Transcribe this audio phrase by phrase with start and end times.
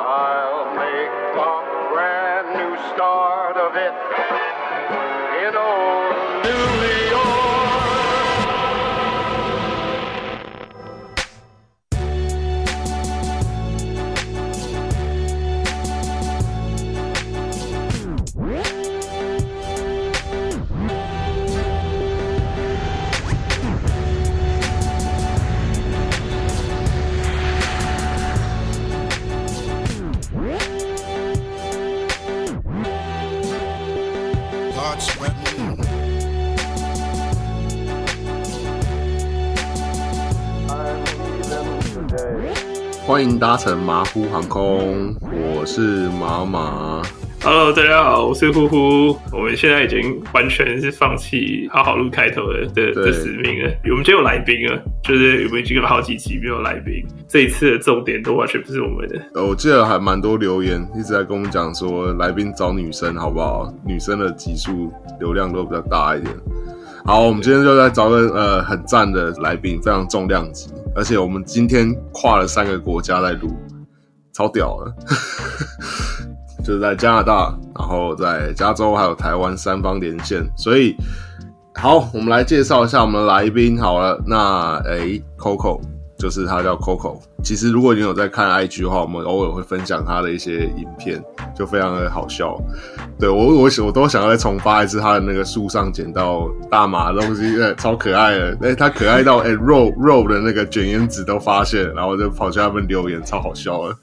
[0.00, 3.92] I'll make a brand new start of it.
[5.44, 5.89] In old
[43.20, 47.02] 欢迎搭乘马虎航空，我是马马。
[47.42, 49.14] Hello，大家好，我是呼呼。
[49.30, 53.70] 我们现在已经完全是放弃好好录开头的的的使命了。
[53.90, 59.20] 我们今天有来宾了，就是我们已经有好几集没有来宾，这一次的重点都完全不是我们的。
[59.34, 63.70] 呃，我记得还蛮多留言一直在跟我们讲说，来宾找女生好不好？
[63.84, 66.34] 女生的集数流量都比较大一点。
[67.04, 73.54] 好，我们今天就在找个呃很赞的来宾，非常重量级，而且我们今天跨了三个国家在录，
[74.32, 74.94] 超屌的，
[76.64, 80.96] 就是在加拿大，然后在加州还有台湾三方连线，所以
[81.74, 84.20] 好，我们来介绍一下我们的来宾好了。
[84.26, 85.80] 那诶，Coco
[86.18, 87.20] 就是他叫 Coco。
[87.42, 91.22] 其实如果你有在看 IG 的话，我们偶尔会分享他的一些影片，
[91.56, 92.56] 就非常的好笑。
[93.18, 98.56] 对我我我都想要再重发一次他的那个树上捡到大麻的东西，呃，超可爱的。
[98.62, 103.94] 哎、他可爱到哎、肉肉的那个卷烟纸都发现，然后就跑去他们留言，超好笑的。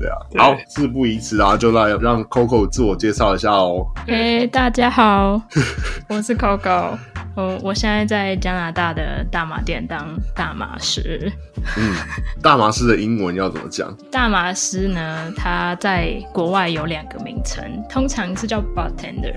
[0.00, 3.86] 对啊，对好，事不宜迟啊，就来让 Coco 自我介绍一下哦。
[4.06, 5.40] 哎、大家好，
[6.08, 6.96] 我是 Coco。
[7.36, 11.32] 我我现在在加拿大的大马店当大马师。
[11.76, 11.92] 嗯，
[12.40, 13.96] 大麻师的英文要怎么讲？
[14.10, 19.32] 大麻师呢，它在国外有两个名称，通常是叫 bartender，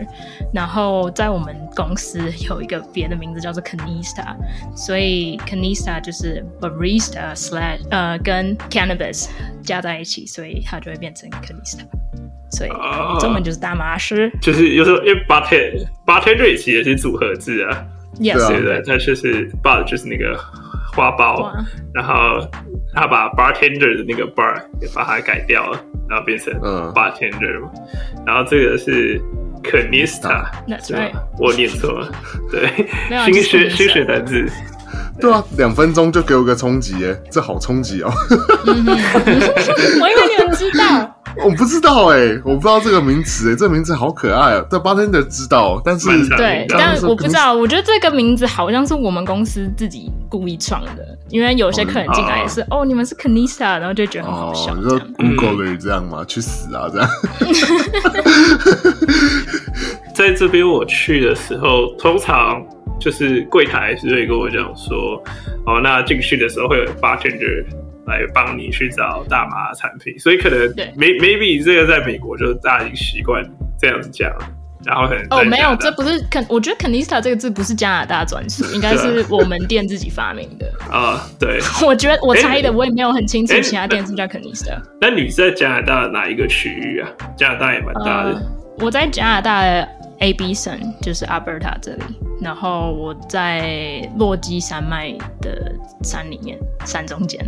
[0.52, 4.36] 然后在我们公司有一个别的名字叫做 canista，
[4.76, 9.28] 所以 canista 就是 barista slash 呃跟 cannabis
[9.64, 11.82] 加在一起，所以它就会变成 canista，
[12.50, 14.32] 所以哦中文就是大麻师。
[14.42, 17.86] 就是有时候因为 bartender bartender 其实也是组合字啊
[18.20, 18.84] ，Yes，对啊对？
[18.86, 20.36] 它就是 bar 就是那个
[20.94, 21.54] 花苞哇，
[21.94, 22.40] 然后
[22.94, 27.70] 他把 bartender 的那个 bar 也把它改掉了，然后变成嗯 bartender 嘛。
[28.26, 29.20] 然后这个是
[29.64, 32.12] canista，That's 对吧 right 我念错了，
[32.52, 32.68] 对
[33.26, 34.50] 新就是 canista 学新学单字。
[35.20, 38.12] 对啊，两分钟就给我个冲击耶，这好冲击哦！
[38.66, 41.14] 我以为你们知道。
[41.44, 44.66] 我不知道哎，我不知道这个名词哎，这个名字好可爱啊！
[44.72, 55.00] 这 bartender 知道，但是对，但我不知道，我觉得这个名字好像是我们公司自己故意创的，因为有些客人进来也是哦你们是 Canista，然后就觉得很好笑哦，你说。
[55.18, 56.24] Google 这样吗？
[56.28, 56.90] 去死啊！
[56.92, 57.10] 这样
[60.18, 62.66] 在这边我去的时候，通常
[63.00, 65.24] 就是柜台是会跟我讲说，
[65.68, 67.64] 哦，那进去的时候会有 bartender
[68.08, 73.44] 来帮你去找大麻产品，所以可能对 may maybe 这个在美国就大家已经习惯
[73.80, 74.28] 这样子讲，
[74.84, 80.66] 然后可能哦，没有，这不是肯，我觉得 Canista 这个字不是加拿大专属，应该是我们店自己发明的。
[80.92, 81.60] 啊、对。
[81.86, 84.82] 我觉得我猜的，哎我也没有很清楚哎其他店是叫 Canista。
[85.00, 87.08] 那你是在加拿大哪一个区域啊？
[87.38, 88.32] 加拿大也蛮大的。
[88.32, 88.42] 呃，
[88.80, 89.88] 我在加拿大的
[90.20, 92.04] A B 省，就是 Alberta 这里，
[92.42, 95.12] 然后我在洛基山脉
[95.42, 97.46] 的山里面，山中间。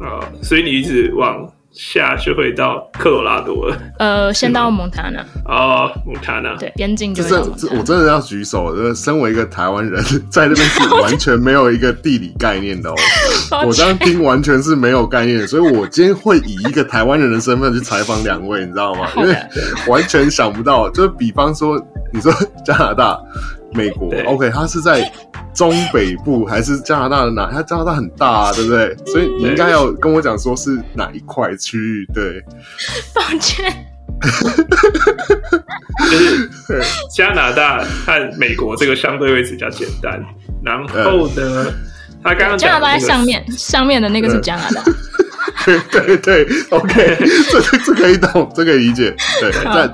[0.00, 3.76] 啊，所以你一直往下就会到科罗拉多了。
[3.98, 6.56] 呃，先到蒙塔纳，哦，蒙塔纳。
[6.56, 12.94] 对，边境就是我真的要举手，呃，身为一个台湾人，在那边是完全没有一个地理概念的哦。
[13.66, 19.08] 我这样，听完全是没有概念的，所以我今天会以一个台湾人的身份去采访两位，你知道吗？
[19.16, 19.36] 因为
[19.86, 21.80] 完全想不到，就是比方说，
[22.12, 22.32] 你说
[22.64, 23.18] 加拿大、
[23.72, 25.10] 美国，OK，它是在
[25.54, 27.50] 中北部还是加拿大的哪？
[27.52, 28.96] 它加拿大很大啊，对不对？
[29.06, 32.42] 所以你应该要跟我讲说是哪一块区域，对。
[33.14, 33.72] 抱歉。
[36.10, 36.82] 就是
[37.14, 40.20] 加拿大和美国这个相对位置比较简单，
[40.64, 41.72] 然后呢，
[42.24, 44.82] 他刚刚加拿大在上面，上面的那个是加拿大。
[45.64, 47.16] 对对对，OK，
[47.50, 49.14] 这个这可以懂，这可以理解。
[49.40, 49.92] 对，好在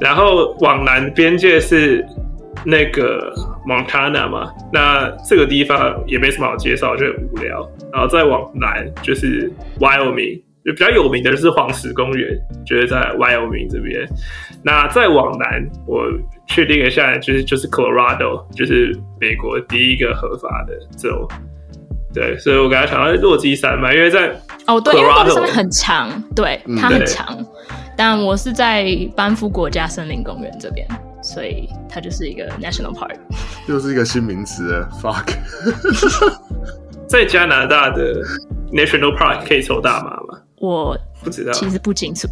[0.00, 2.04] 然后往南边界是
[2.66, 3.32] 那个
[3.64, 7.66] Montana 嘛，那这个地方也没什么好介绍，就很无聊。
[7.92, 12.36] 然后再往南就是 Wyoming，就比较有名的就是黄石公园，
[12.66, 14.04] 就是在 Wyoming 这边。
[14.64, 16.02] 那再往南，我
[16.48, 21.28] 确定一下，就是就是 Colorado，就是美国第一个合法的州。
[22.12, 24.34] 对，所以我刚才想到落基山脉，因为在
[24.66, 27.38] 哦，对，因为个上面很长，对，嗯它很对长。
[27.96, 30.86] 但我是在班夫国家森林公园这边，
[31.26, 33.16] 所以它就是一个 national park。
[33.66, 35.26] 又是一个新名词了，fuck。
[37.08, 38.22] 在加拿大的
[38.72, 40.40] National Park 可以抽大麻吗？
[40.58, 42.26] 我不知道其实不清楚，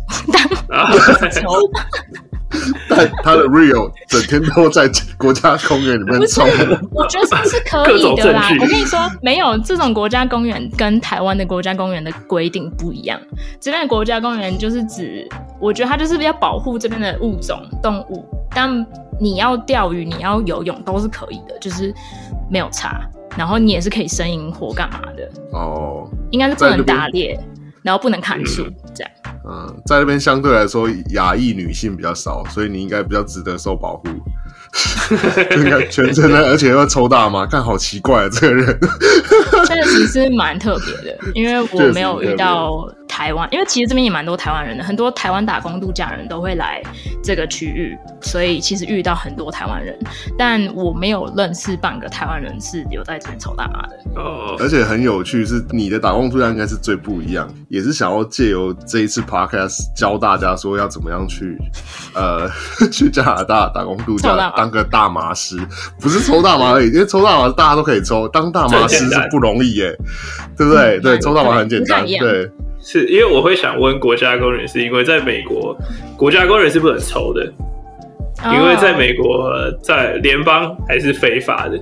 [0.71, 0.91] 啊，
[1.31, 1.43] 抽
[2.89, 6.49] 但他的 real 整天都在国家公园里面不是冲，，
[6.93, 13.21] 我觉得是是可以的啦我跟你说，没有这种国家公园跟台湾的国家公园的规定不一样。
[13.61, 15.29] 这边的国家公园就是指，
[15.61, 18.87] 我觉得它就是要保护这边的物种动物，但
[19.21, 21.95] 你要钓鱼、你要游泳都是可以的，就是
[22.51, 23.01] 没有差。
[23.37, 27.37] 然后你也是可以生营火干嘛的，哦，应该是不能打猎，
[27.83, 28.65] 然后不能砍树，
[28.95, 29.13] 这样。
[29.47, 34.05] 嗯，在那边相对来说亚裔女性比较少，所以你应该比较值得受保护。
[35.57, 38.79] 应 该全身的，而且要抽大麻， 看好奇怪啊，这个人。
[39.67, 46.83] 这个其实蛮特别的，因为我没有遇到台湾，因为其实这边也蛮多台湾人的，很多台湾打工度假人都会来
[47.23, 49.97] 这个区域，所以其实遇到很多台湾人，
[50.37, 54.21] 但我没有认识半个台湾人是有在这边抽大麻的。
[54.21, 61.57] 哦，而且很有趣，是你的打工度假应该是最不一样，也是想要借由这一次 podcast 教大家说要怎么样去
[62.15, 62.51] 呃
[62.93, 64.35] 去加拿大打工度假
[64.65, 65.59] 当个大麻师，
[66.01, 69.95] 不是抽大麻而已，因为抽大麻大家都可以抽，当大麻师是不容易耶，
[70.57, 70.99] 对不对？
[71.01, 72.51] 对，嗯抽大麻很简单，对，
[72.81, 75.77] 是因为我会想问国家公园，是因为在美国
[76.17, 77.45] 国家公园是不能抽的，
[78.53, 79.53] 因为在美国
[79.83, 81.79] 在联邦还是非法的，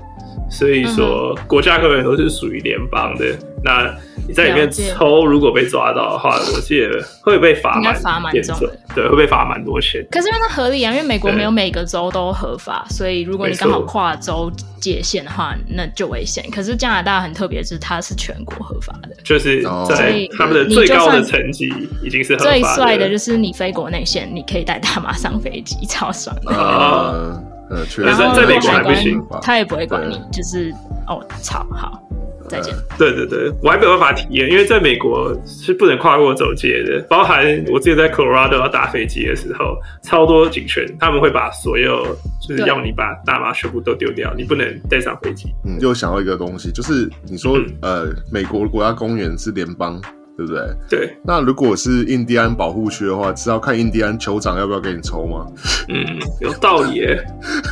[0.52, 3.24] 所以说国家公园都是属于联邦的。
[3.64, 3.94] 那
[4.26, 8.56] 你在里面抽，如果被抓到的话，我记得会被罚蛮应该罚蛮严重
[8.92, 10.04] 对，会被罚蛮多钱。
[10.10, 14.50] 可是因为它合理啊，因为美国对没有每个州都合法，所以如果你刚好跨州
[14.80, 16.44] 界限的话，那就危险。
[16.50, 19.10] 可是加拿大很特别，是它是全国合法的。
[19.22, 21.72] 就是哦在他们的最高的你就算成绩
[22.02, 26.52] 已经是合法最帅的的，就是你飞国内线，你可以带大麻上飞机，超爽的。
[26.52, 30.70] 呃呃，确实然后在美国还不行他也不会管你，就是
[31.08, 32.02] 哦，操，好，
[32.48, 32.74] 再见。
[32.98, 37.00] 对对对，我还没有办法体验，因为在美国是不能跨过走界的。
[37.08, 37.42] 包含
[37.72, 42.04] 我之前在 Colorado 要搭飞机的时候，超多警犬他们会把所有
[42.46, 45.48] 就是要你把大麻全部都丢掉，你不能带上飞机。
[45.64, 49.98] 嗯，又想到一个东西，就是你说嗯呃，美国国家公园是联邦，
[50.36, 50.60] 对不对？
[50.88, 55.46] 对，那如果是印第安保护区的话，是要看印第安酋长要不要给你抽吗？
[55.88, 56.04] 嗯，
[56.40, 57.24] 有道理耶。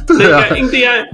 [0.09, 1.05] 那 对啊，印第安，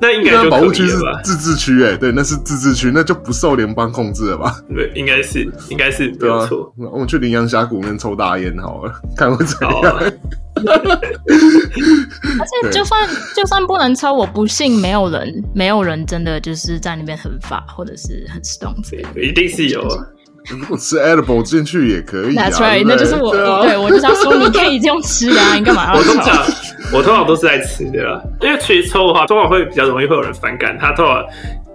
[0.00, 0.96] 那应印第安该就保护区是？
[1.22, 4.56] 自治区，哎，对，那是自治区，那就不受联邦控制了吧？
[4.74, 9.96] 对，应该是，应该是没对啊有错。，那我们去羚羊峡谷那边抽大烟好了， 看会怎好样。
[9.96, 10.02] 啊，
[10.58, 19.22] 而且就算就算不能抽，我不信没有人没有人真的就是在那边很法或者是很 stone 之类的。
[19.22, 20.04] 一定是有啊。
[20.46, 25.98] 如果吃 edible 进去也可以啊 That's right，那就是我，对啊对我就是要说你可以这样吃的啊，你干嘛要？
[25.98, 26.46] 我通常
[26.94, 30.78] 我通常都是在吃的啦，因为其实抽的话，通常会比较容易会有人反感。
[30.78, 31.22] 他通常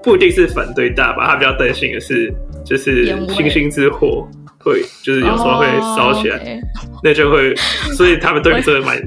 [0.02, 2.34] 不一定是反对大吧，他比较担心的是
[2.66, 4.28] 就是星星之火
[4.60, 6.60] 会就是有时候会烧起来，
[7.04, 7.56] 那就会，
[7.96, 8.98] 所以他们对你这个蛮。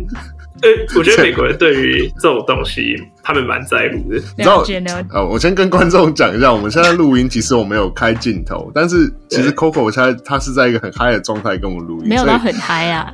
[0.63, 4.17] 呃，我觉得美国人对于这种东西，他们蛮在乎的。
[4.37, 5.09] 你知道了解了解。
[5.13, 13.11] 呃，我先跟观众讲一下，我们现在录音，其实我没有开镜头，但是其实 Coco 现在他是在一个很嗨的状态跟我录音，所以没有到很嗨啊，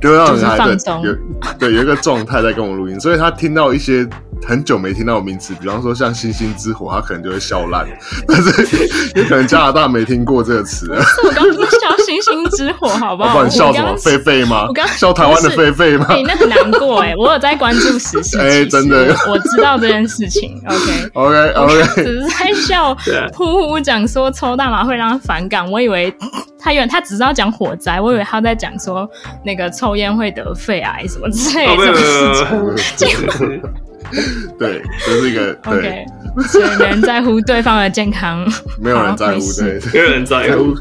[0.00, 1.16] 对啊，就是很嗨对放松有
[1.58, 4.06] 对有一个状态在跟我录音，所以他听到一些
[4.46, 7.86] 很久没听到的名词，比方说像星星之火，他可能就会笑烂，
[8.26, 10.90] 但是有可能加拿大没听过这个词，
[11.24, 13.48] 我刚刚不是笑星星之火，好不好？
[13.48, 14.86] 笑什么狒狒吗我刚？
[14.88, 16.06] 笑台湾的狒狒吗？
[16.10, 20.60] 哎、那很难过哎、我有在关注时事， 哎其实真的我我知道这件事情。
[20.66, 22.96] OK，OK 我 OK，只是在笑
[23.34, 26.12] 呼呼讲说抽大麻会让他反感，我以为
[26.58, 29.08] 他原他只知道讲火灾，我以为他在讲说
[29.44, 33.62] 那个抽烟会得肺癌什么之类这种事情。
[34.58, 36.04] 对，这是一个 对 OK，，
[36.48, 38.46] 所以没人在乎对方的健康，
[38.80, 40.74] 没有人在乎，对，没有人在乎。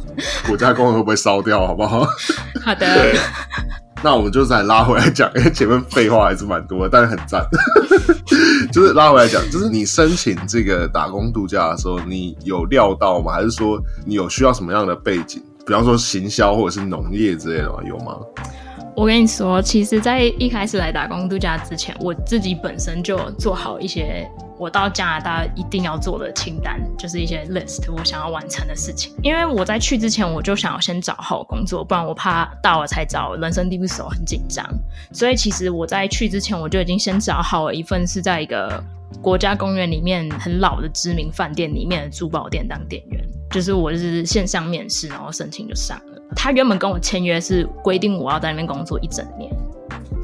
[0.48, 2.02] 国家公园会不会烧掉，好不好？
[2.64, 3.20] 好对的，，
[4.04, 7.44] 那我们就再拉回来讲，因为前面废话还是蛮多的，但是很赞。
[8.72, 13.34] 就是拉回来讲，就是你申请这个打工度假的时候，你有料到吗？
[13.34, 15.42] 还是说你有需要什么样的背景？
[15.66, 17.78] 比方说行销或者是农业之类的吗？
[17.88, 18.16] 有吗？
[18.96, 24.30] 我跟你说，其实，在一开始来打工度假之前，我自己本身就做好一些
[24.60, 29.14] 我到加拿大一定要做的清单，就是一些 list 我想要完成的事情。
[29.24, 34.64] 因为我在去之前我就想要先找好工作，不然我怕到了才找，人生地不熟，很紧张。
[35.14, 38.84] 所以其实我在去之前我就已经先找好了一份是在一个
[39.22, 43.24] 国家公园里面很老的知名饭店里面的珠宝店当店员。
[43.50, 46.00] 就是我是线上面试，然后申请就上。
[46.36, 49.52] 他原本跟我签约是规定我要在那边工作一整年。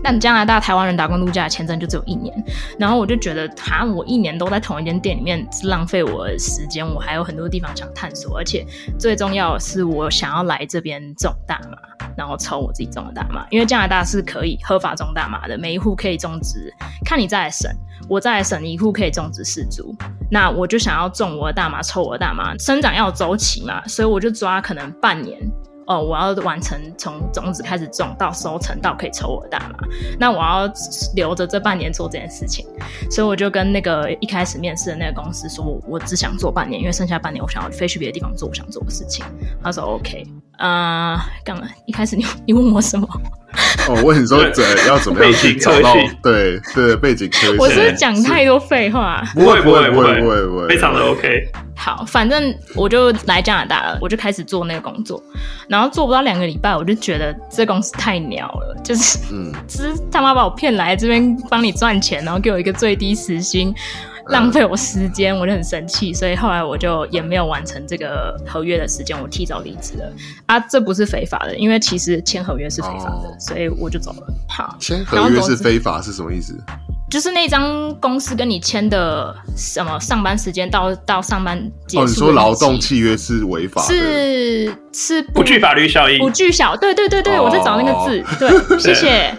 [0.03, 2.33] 但加拿大台湾人打工度假签证就只有一年，
[2.77, 8.65] 然后我就觉得，哈，我一年都在同一间店里面是浪费我的时间，我还有很多地方想探索，而且
[8.97, 11.77] 最重要是，我想要来这边种大麻，
[12.15, 16.71] 然后抽我自己种的大麻，因为加拿大是可以合法种大麻的，每一户可以种植，
[17.03, 17.69] 看你在省，
[18.07, 19.93] 我在省一户可以种植四株，
[20.29, 25.37] 那我就想要种我的大麻，抽我的大麻，生长要有周期嘛，所以我就抓可能半年。
[25.87, 29.79] 哦，我要完成从种子开始种到收成到可以抽我的大麻，
[30.19, 30.71] 那我要
[31.15, 32.65] 留着这半年做这件事情，
[33.09, 39.25] 所以我就跟那个一开始面试的那个公司说，我只想做半年，因为剩下半年我想要飞去别的地方做我想做的事情。
[39.63, 41.67] 他说 OK，啊，干嘛？
[41.85, 43.07] 一开始你你问我什么？
[43.87, 45.95] 哦，我问你说怎要怎么样去找到？
[46.21, 47.57] 对对，背景科学。
[47.57, 49.23] 我是讲太多废话。
[49.33, 51.43] 不会不会不会不会不会，非常的 OK。
[51.75, 55.21] 好，反正我就来加拿大了，我就开始做那个工作，
[55.69, 63.73] 然后做不到两个礼拜，我就觉得这公司太鸟了，就是嗯，是他妈把我骗来这边帮你赚钱，然后给我一个最低时薪。
[64.29, 70.13] 浪费我时间，我就很生气，所以后来我就也没有完成这个合约的时间，我提早离职了。
[70.45, 74.27] 啊，这不是非法的，因为其实签合约是非法的，所以我就走了。
[74.49, 76.57] 好，签合约是非法是什么意思？
[77.09, 81.57] 就是那张公司跟你签的什么上班时间到到上班
[81.87, 86.75] 结束，你说劳动契约是违法，是是不具法律效应，不具效。
[86.75, 88.21] 对对对对，我在找那个字。
[88.37, 89.33] 对， 谢谢。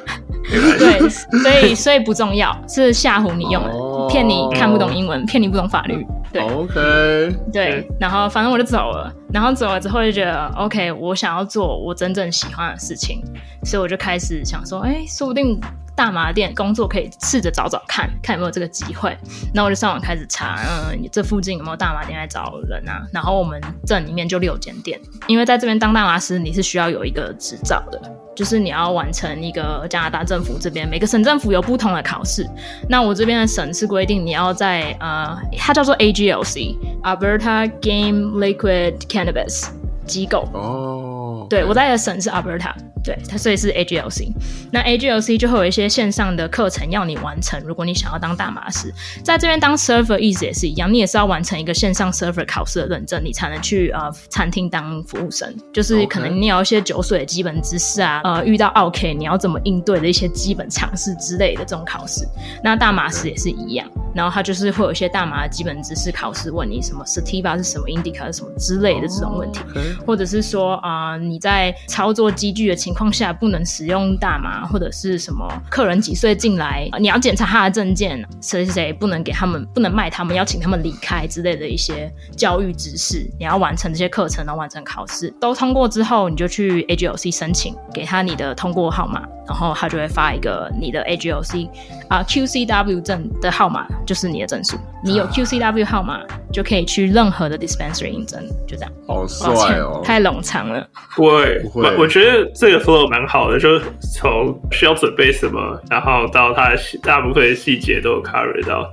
[0.50, 1.06] 对，
[1.42, 3.70] 所以所以不重要，是吓唬你用的，
[4.08, 6.06] 骗你看不懂英文，骗你不懂法律。
[6.32, 13.22] 对，OK，对，然后反正我就走了，然后走了之后就觉得 OK，我想要做我真正喜欢的事情，
[13.64, 15.60] 所以我就开始想说，哎，说不定。
[15.98, 19.18] 大麻店工作可以试着找找看看有没有这个机会，
[19.52, 20.54] 那我就上网开始查，
[20.92, 23.02] 嗯，这附近有没有大麻店来找人啊？
[23.12, 24.96] 然后我们镇里面就六间店，
[25.26, 28.00] 因为在这边当大麻师你是需要有一个执照的，
[28.38, 32.48] 就是你要完成一个加拿大政府这边每个省政府有不同的考试，
[32.88, 39.70] 那我这边的省是规定你要在呃，它叫做 AGLC，Alberta Game Liquid Cannabis
[40.06, 42.70] 机构哦，对我在的省是 Alberta。
[43.08, 44.30] 对，它所以是 AGLC，
[44.70, 47.58] 那 AGLC 就会有一些线上的课程要你完成。
[47.64, 48.92] 如果你想要当大马师，
[49.24, 55.50] 在这边当 server 意思也是一样，你也是要完成一个线上 server 考试的认证，你才能去呃餐厅当服务生。
[55.72, 62.28] 就是可能你有一些酒水的基本知识啊，呃，遇到 OK 你要怎么应对的一些基本常识之类的这种考试。
[62.62, 69.60] 那大马师也是一样，然后他就是会有一些大麻的基本知识考试，问你什么 sativa 是什么，indica 是什么之类的这种问题，
[70.06, 91.68] 或者是说啊你在操作机具的情况下不能使用大麻，或者是什么客人几岁进来，你要检查他的证件，谁谁谁不能给他们，不能卖他们，要请他们离开之类的一些教育知识，你要完成这些课程，然后完成考试，都通过之后，你就去 AGOC 申请，给他你的通过号码，然后他就会发一个你的 AGOC
[92.08, 94.76] 啊 QCW 证的号码，就是你的证书。
[95.04, 96.20] 你有 QCW 号码
[96.52, 98.92] 就可以去任何的 dispensary 应征，就这样。
[99.06, 100.02] 好帅哦！
[100.04, 100.84] 太冗长了。
[101.14, 108.88] 会，我我觉得这个 flow 蛮好的，就是从需要准备什么，然后到它大部分的细节都有 carry 到。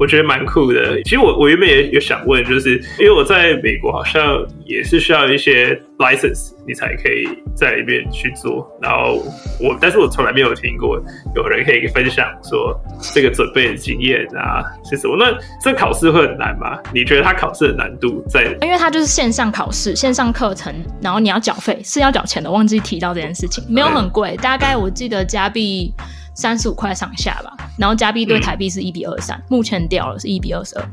[0.00, 1.00] 我觉得蛮酷的。
[1.02, 8.66] 其实我我原本也有想问，就是因为我在美国好像也是需要一些 license，你才可以在里面去做。
[8.80, 9.22] 然后
[9.60, 10.98] 我，但是我从来没有听过
[11.36, 12.74] 有人可以分享说
[13.14, 15.18] 这个准备的经验啊是什么。
[15.18, 16.78] 那这考试会很难吗？
[16.94, 18.44] 你觉得它考试的难度在？
[18.62, 22.50] 因为它就是线上考试、线上课程，然后你要缴费，是要缴钱的。
[22.50, 25.92] 忘记提到这件事情，没有很贵，大概我记得加币。
[26.40, 30.88] 三十五块上下吧，然后加币对台币是一比二三，目前掉了是一比二十二。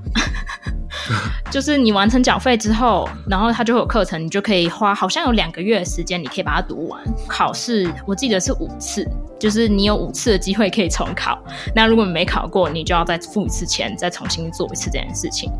[1.52, 7.02] 就是你完成缴费之后，然后它就会有课程，你就可以花好像有两个月的时间，你可以把它读完。
[7.28, 9.08] 考试我记得是五次，
[9.40, 11.38] 就是你有五次的机会可以重考。
[11.74, 15.52] 那如果你没考过，你就要再付一次钱，再重新做一次这件事情。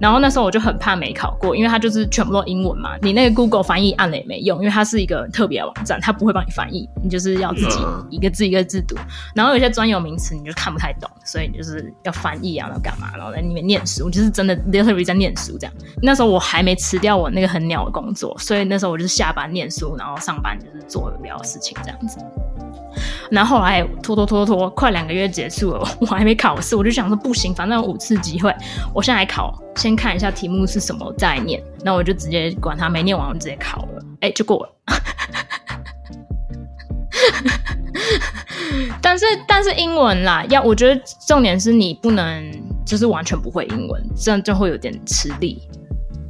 [0.00, 8.96] 然后那时候我就很怕没考过，因为它就是全部都英文嘛，你那个 Google 翻译按了也没用，因为它是一个特别的网站，它不会帮你翻译，你就是要自己一个字一个字读。
[9.34, 14.54] 然后有些专有名词你就看不太懂，所以你就是要翻译啊，要干嘛，然后在里面念书，就是真的。
[14.84, 15.74] 特别在念书，这样。
[16.02, 22.18] 那时候我还没辞掉我那个很鸟的工作，所以那时候我就是下班念书，然后上班就是做无聊的事情这样子。
[23.30, 28.54] 然后后来拖拖拖拖，快两个月结束了，我还没考试，我就想说不行，反正有五次机会，
[28.94, 31.60] 我现在来考，先看一下题目是什么，再念。
[31.82, 34.70] 那我就直接管他没念完，我直接考了，哎，就过了。
[39.00, 42.52] 但是但是英文啦，要我觉得重点是你不能
[42.84, 45.62] 就是完全不会英文，这样就会有点吃力。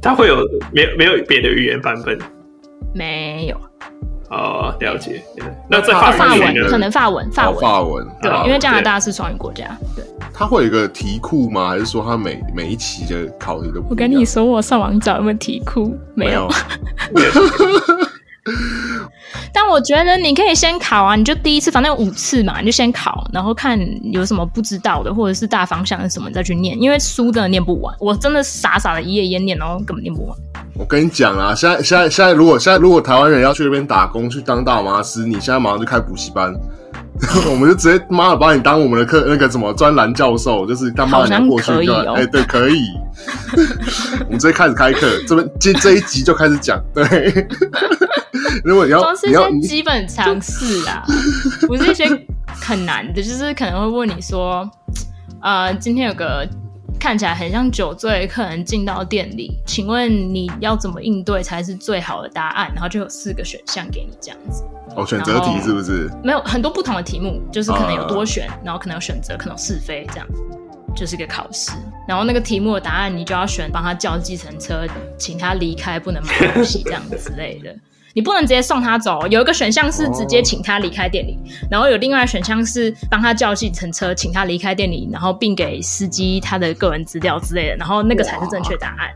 [0.01, 0.37] 它会有
[0.71, 2.17] 没有没有别的语言版本？
[2.93, 3.57] 没有，
[4.29, 5.21] 哦，了解。
[5.69, 6.61] 那在法法语呢？
[6.61, 9.65] 文可能法文，法文，哦法文，对，啊因为加拿大是双语国家。
[9.95, 11.69] 对，它会有一个题库吗？
[11.69, 13.87] 还是说它每每一期的考题都不一样？
[13.89, 16.47] 我跟你说，我上网找有没有题库，没有。
[19.51, 23.79] 但我觉得你可以先考啊，你就第一次，反正有五次嘛，你就先考，然后看
[24.11, 26.79] 有什么不知道的，或者是大方向是什么，再去念。
[26.79, 30.37] 因为书真的念不完，我真的傻傻的一页一页念，然后根本念不完。
[30.75, 36.53] 我跟你讲啊，现在现在现在，如果现在如果台湾人要去那边打工去当大麻师，你现在马上就开补习班，
[37.49, 42.81] 我们就直接妈的把你当我们的课那个什么专栏教授，就是他妈的你过去好像可以哦哎、对，可以。
[44.27, 47.47] 我们直接开始开课，这边这这一集就开始讲，对。
[48.63, 51.03] 如果你要都是一些基本常识啊，
[51.67, 52.05] 不是一些
[52.45, 54.69] 很难的，就是可能会问你说，
[55.41, 56.47] 呃，今天有个
[56.99, 62.71] 看起来很像酒醉的客人进到店里，请问你要怎么应对才是最好的答案？
[62.73, 64.63] 然后就有四个选项给你这样子，
[64.95, 66.09] 哦选择题是不是？
[66.23, 70.27] 没有很多不同的题目，就是可能有啊多选，然后可能有选择，可能有是非这样。
[70.95, 71.71] 就是一个考试，
[72.07, 77.75] 然后那个题目的答案你就要选，帮他叫计程车，请他离开，不能买东西这样子之类的。
[78.15, 79.27] 你不能直接送他走。
[79.27, 81.37] 有一个选项是直接请他离开店里，
[81.69, 89.11] 然后有另外选项是帮他叫计程车，请他离开店里，然后并给司机他的个人资料之类的，然后那个才是正确答案。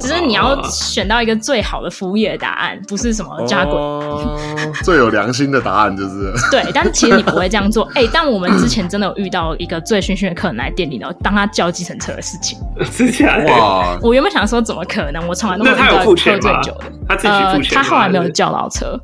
[0.00, 3.74] 只是你要选到一个最好的服务业的答案，不是什么加滚。
[3.74, 4.36] 哦，
[4.82, 7.88] 最有良心的答案就是对，但是其实你不会这样做。
[7.94, 12.58] 哎、但我们之前真的有遇到一个醉醺醺的客人来店里，然后当他叫计程车的事情。
[12.90, 13.46] 是假的？
[13.52, 15.26] 哇，我原本想说，怎么可能？
[15.28, 16.84] 我从来都没有有遇到喝醉酒的。？
[17.08, 17.82] 他自己呃付，钱吗？
[17.84, 18.98] 他后来没有叫到车，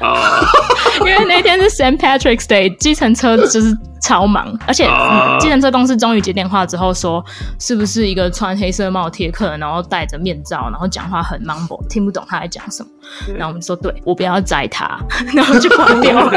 [0.00, 0.18] 哦，
[1.00, 1.96] 因为那天是 St.
[1.96, 7.24] Patrick's Day，计程车就是超忙，而且哦嗯计程车公司终于接电话之后说，
[7.58, 12.88] 是不是一个穿黑色帽贴客人，然后戴着面罩，然后讲话很 mumble，听不懂他在讲什么。
[13.36, 14.98] 然后我们说，对我不要载他，
[15.34, 16.32] 然后就挂掉了。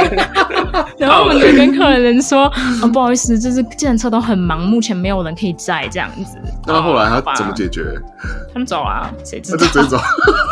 [0.98, 2.52] 然后我们就跟客人说，
[2.82, 6.38] 哦，不好意思，就是计程车都很忙，目前没有人可以载这样子。
[6.66, 7.84] 那后来他怎么解决？
[8.54, 9.82] 他们走啊，谁知道他就？
[9.82, 9.98] 直接走。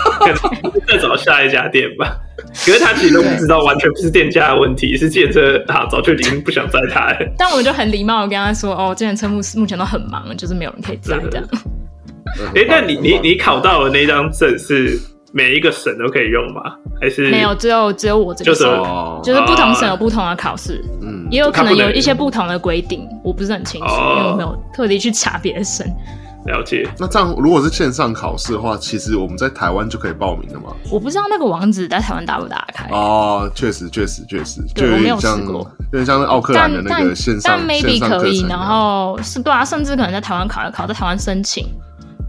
[0.87, 2.15] 再找下一家店吧。
[2.65, 7.17] 可是他其实都不知道，完全不是店家的问题，是建车啊，早就已经不想载他了。
[7.37, 11.47] 但我们就很礼貌的跟他说，哦，这辆车目目前都很忙，就是没有人可以载这样。
[12.55, 14.97] 哎、那你你你考到的那张证是
[15.33, 16.61] 每一个省都可以用吗？
[17.01, 25.85] 还是没有，只有只有我这个就是省，哦，就是不同省有不同的考试，嗯，也有可能有一些不同的规定，我不是很清楚，哦因为我没有特地去查别的省。
[26.45, 26.87] 了解？
[26.97, 30.73] 那这样如果是线上考试的话，其实我们在台湾就可以报名了吗？
[30.91, 35.59] 我不知道那个网址在台湾打不打开，哦，确实，确实，确实，就对我没有点像，试过
[35.91, 41.67] 有点像奥克兰的那个线上但 maybe 线上可以，然后是对啊，甚至可能在台湾考一考，在台湾申请，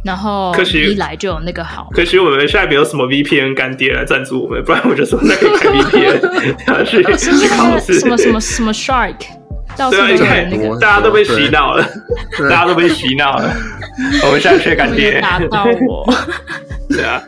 [0.05, 1.89] 然后可惜一来就有那个好。
[1.93, 8.01] 可惜我们现在没有什么 VPN 干爹来赞助我们，不然我就说那可以开 VPN，然后去是不是去考试。
[8.01, 9.17] 什么什么什么 Shark，
[9.77, 10.07] 到啊，都有
[10.51, 11.87] 那个大家都被洗脑了，
[12.49, 13.55] 大家都被洗脑了。
[14.27, 16.15] 我们现在却感觉，打到我。
[16.89, 17.23] 对啊，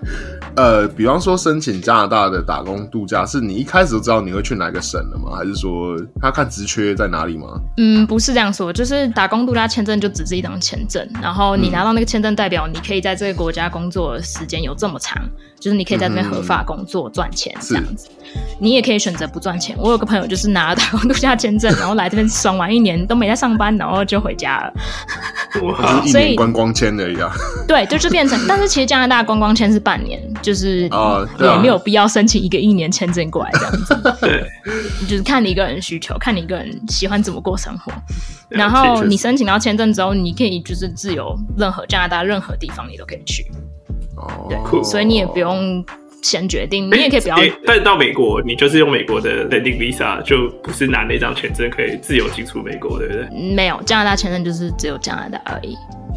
[0.56, 5.36] 呃，比方说申请加拿大的打工度假，是你一开始就知道你会去哪个省了吗？
[5.36, 7.48] 还是说他看职缺在哪里吗？
[7.76, 15.20] 嗯，不是这样说，就是打工度假签证就只是一张签证，然后你拿到那个签证，代表你可以在这个国家工作的时间有这么长，
[15.58, 18.08] 就是你可以在这边合法工作赚钱是这样子。
[18.58, 19.76] 你也可以选择不赚钱。
[19.78, 24.72] 我有个朋友就是拿了打工度假签证，然后来这边爽玩一年都没在上班，然后就回家了。
[26.06, 27.32] 所以观光签而已啊。
[27.68, 33.94] 对，就是变成，但是其实加拿大观光签是半年，就是哦对啊也没有必要申请一个一年签证过来这样子。
[34.20, 34.44] 对，
[35.08, 37.90] 就是看你一个人需求，看你一个人喜欢怎么过生活。
[38.50, 43.46] 然后你申请到签证之后，你可以就是自由任何加拿大任何地方你都可以去，
[44.16, 45.82] 哦，对，所以你也不用
[46.22, 47.36] 先决定，你也可以不要。
[47.36, 53.54] 诶但是到美国，你就是用美国的 Landing Visa，就不是拿那张签证可以自由进出美国，对不对？
[53.54, 55.74] 没有加拿大签证就是只有加拿大而已。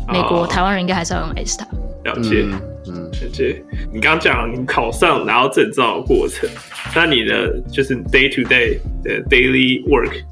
[0.10, 1.66] 美国、哦台湾人应该还是要用 ESTA。
[2.08, 2.44] 了解。
[2.46, 6.50] 嗯嗯，了解，你刚刚讲你考上拿到证照的过程，
[6.96, 10.24] 那你的就是 day to day 的 daily work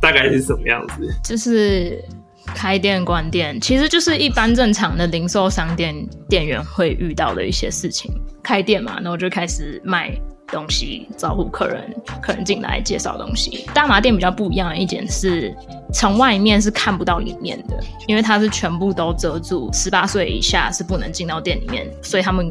[0.00, 1.08] 大概是什么样子？
[1.22, 2.02] 就是
[2.46, 5.94] 开店关店，其实就是一般正常的零售商店
[6.28, 8.10] 店员会遇到的一些事情。
[8.42, 10.12] 开店嘛，那我就开始卖
[10.50, 13.66] 东西，招呼客人，客人进来介绍东西。
[13.74, 15.54] 大麻店比较不一样的一点是，
[15.92, 22.50] 从外面是看不到里面的，因为它是全部都遮住，十八岁以下是不能进到店里面，所以他们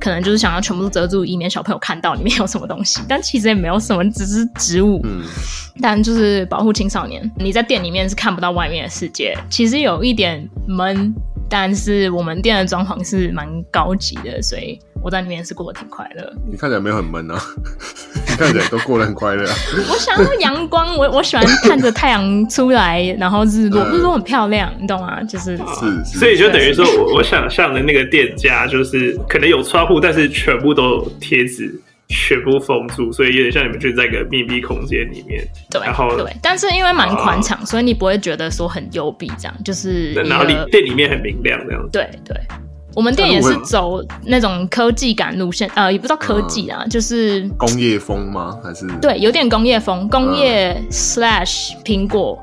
[0.00, 3.00] 可能就是想要全部都遮住，以免小朋友看到里面有什么东西。
[3.08, 5.00] 但其实也没有什么，只是植物。
[5.04, 5.22] 嗯，
[5.80, 7.30] 但就是保护青少年。
[7.36, 11.14] 你在店里面是看不到外面的世界，其实有一点闷，
[11.56, 16.32] 但是我们店的装潢是蛮高级的，所以我在里面是过得挺快乐。
[16.50, 17.40] 你看起来没有很闷啊，
[18.26, 19.54] 你看起来都过得很快乐、啊。
[19.88, 25.22] 我想要阳光，我我喜欢看着太阳出来，然后日落，嗯日落很漂亮，你懂吗？
[25.22, 25.62] 就是是
[26.04, 31.72] 是，所以就等于说我我想象的那个店家就是可能有窗户，但是全部都贴纸，
[32.14, 35.44] 全部封住，所以有点像你们就在一个密闭空间里面。
[35.68, 41.88] 对然后对，但是因为蛮宽敞，所以你不会觉得说很幽闭，这样就是一然后里店里面很明亮这样子。
[41.90, 42.36] 对对，
[42.94, 48.56] 我们店也是走那种科技感路线，呃，也不知道科技啊，就是工业风吗？
[48.62, 52.38] 还是对，有点工业风，工业 slash 苹果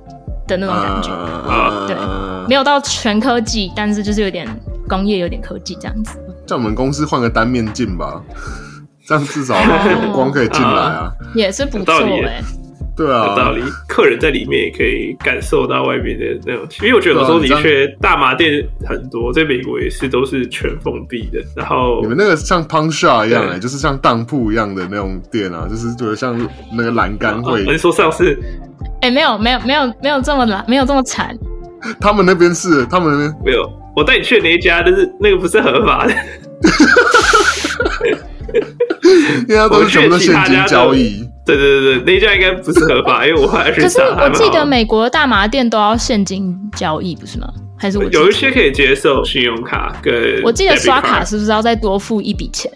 [0.48, 4.46] 的那种感觉，呃对呃没有到全科技，但是就是有点
[4.90, 6.20] 工业，有点科技这样子。
[6.46, 8.22] 叫我们公司换个单面镜吧，
[9.12, 11.12] 这样至少有光可以进来啊。
[11.36, 12.24] 也是不错理。
[12.96, 23.60] 对啊，有道理，客人在里面也可以感受到外面的那种，因为我觉得有时候的确大麻店很多，在美国也是都是全封闭的，然后你们那个像 Punk Shop 一样哎、对。
[23.60, 26.40] 就是像当铺一样的那种店啊，就是觉得像
[26.74, 28.38] 那个栏杆会，你说上次
[29.02, 31.38] 哎、没有没有没有没有这么懒，没有这么惨。
[32.00, 36.14] 他们那边是，他们那边没有，我带你去的那一家，但是那个不是合法的，
[39.48, 41.28] 因为它都是全部都现金交易。
[41.44, 47.48] 对对对对，那一家应该不是合法， 因为我还是可是，我记得美国的大麻店都要现金交易，不是吗？
[47.78, 52.72] 还是我有一些可以接受信用卡跟我记得刷卡是不是要再多付一笔钱？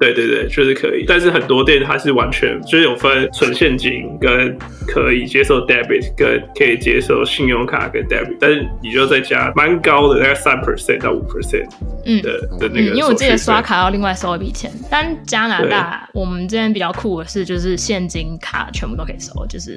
[0.00, 4.56] 对对对，确实可以，但是很多店它是完全就是有分纯现金跟
[4.86, 11.66] 可以接受 debit 跟可以接受信用卡跟 debit，但是你就再加蛮高的，大概三 percent 到五 percent
[12.06, 13.58] 嗯的的那嗯，个、因为我记得刷。
[13.60, 19.76] 卡要另外收一笔钱，但加拿大我们这边比较酷的是，就是现金卡全部都可以收，就是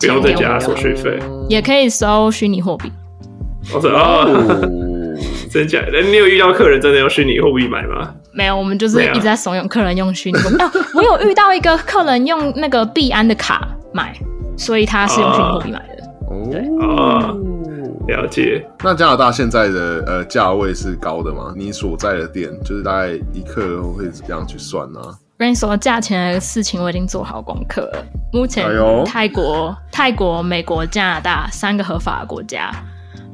[0.00, 1.16] 不用再加手续费。
[1.48, 2.90] 也可以收虚拟货币。
[3.72, 4.68] 我说哦，哦，
[5.50, 6.00] 真假的？
[6.02, 8.14] 你有遇到客人真的用虚拟货币买吗？
[8.32, 10.56] 没有，我们就是一直在怂恿客人用虚拟货币。
[10.62, 14.16] 哦，我有遇到一个客人用那个币安的卡买，
[14.56, 16.04] 所以他是用虚拟货币买的。
[16.80, 17.38] 哦，
[18.08, 18.66] 了解。
[18.82, 21.52] 那加拿大现在的呃价位是高的吗？
[21.56, 28.04] 你所在的店就是大概一克会怎样去算呢、我跟你说，价钱的事情我已经做好功课了。
[28.32, 28.66] 目前
[29.04, 32.72] 泰国、泰国、美国、加拿大三个合法的国家。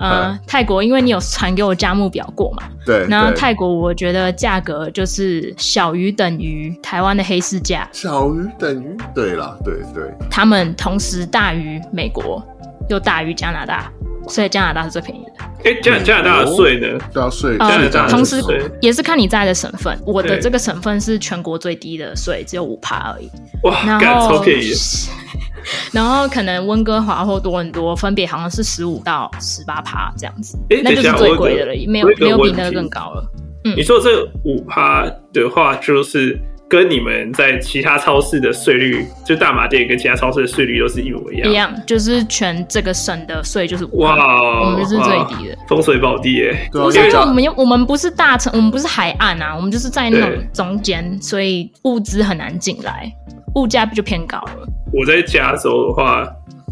[0.01, 8.97] 呃嗯，泰国因为你有传给我价目表过嘛， 对，对然后泰国我觉得价格就是小于等于台湾的黑市价，小于等于？
[9.15, 12.43] 对啦，对对，他们同时大于美国，
[12.89, 13.93] 又大于加拿大，
[14.27, 15.45] 所以加拿大是最便宜的。
[15.65, 16.99] 哎，加加拿大的税呢？
[17.13, 18.37] 都要税，呃加拿大同时
[18.81, 23.31] 也是看你在的省份，我的这个省份是全国最低的税，只有五趴而已。
[23.65, 24.73] 哇，然干超后便宜。
[25.93, 33.31] 然后可能温哥华或多伦多分别好像是十五到十八趴这样子诶，那就是最贵的了，没有没有比那个更高了。
[33.65, 41.51] 嗯你说这五趴的话，就是跟你们在其他超市的税率，就大马店跟其他超市的税率都是一模一样。
[41.51, 44.15] 一样，就是全这个省的税就是哇
[44.63, 46.71] 我们是最低的哇，风水宝地耶。
[46.71, 53.13] 不是因为我们又我们不是大城，我们不是海岸啊，我们就是在那种中间，所以物资很难进来，
[53.57, 54.69] 物价就偏高了。
[54.93, 56.25] 我在加州的话，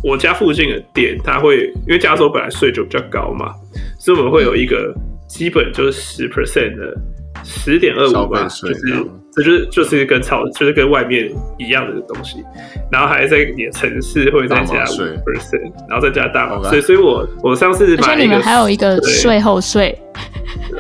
[0.04, 3.52] 我家附近的店，它会因为加州本来税就比较高嘛，
[3.98, 4.94] 所以我们会有一个
[5.26, 6.96] 基本就是十 percent 的
[7.42, 9.04] 十点二五吧，就是
[9.38, 12.44] 这就是就是跟超就是跟外面一样的东西，
[12.90, 19.96] 然后还在你的城市会再加五 percent，然后再加大麻 OK 税，所以我我上次而且买一个你们还有一个税后税，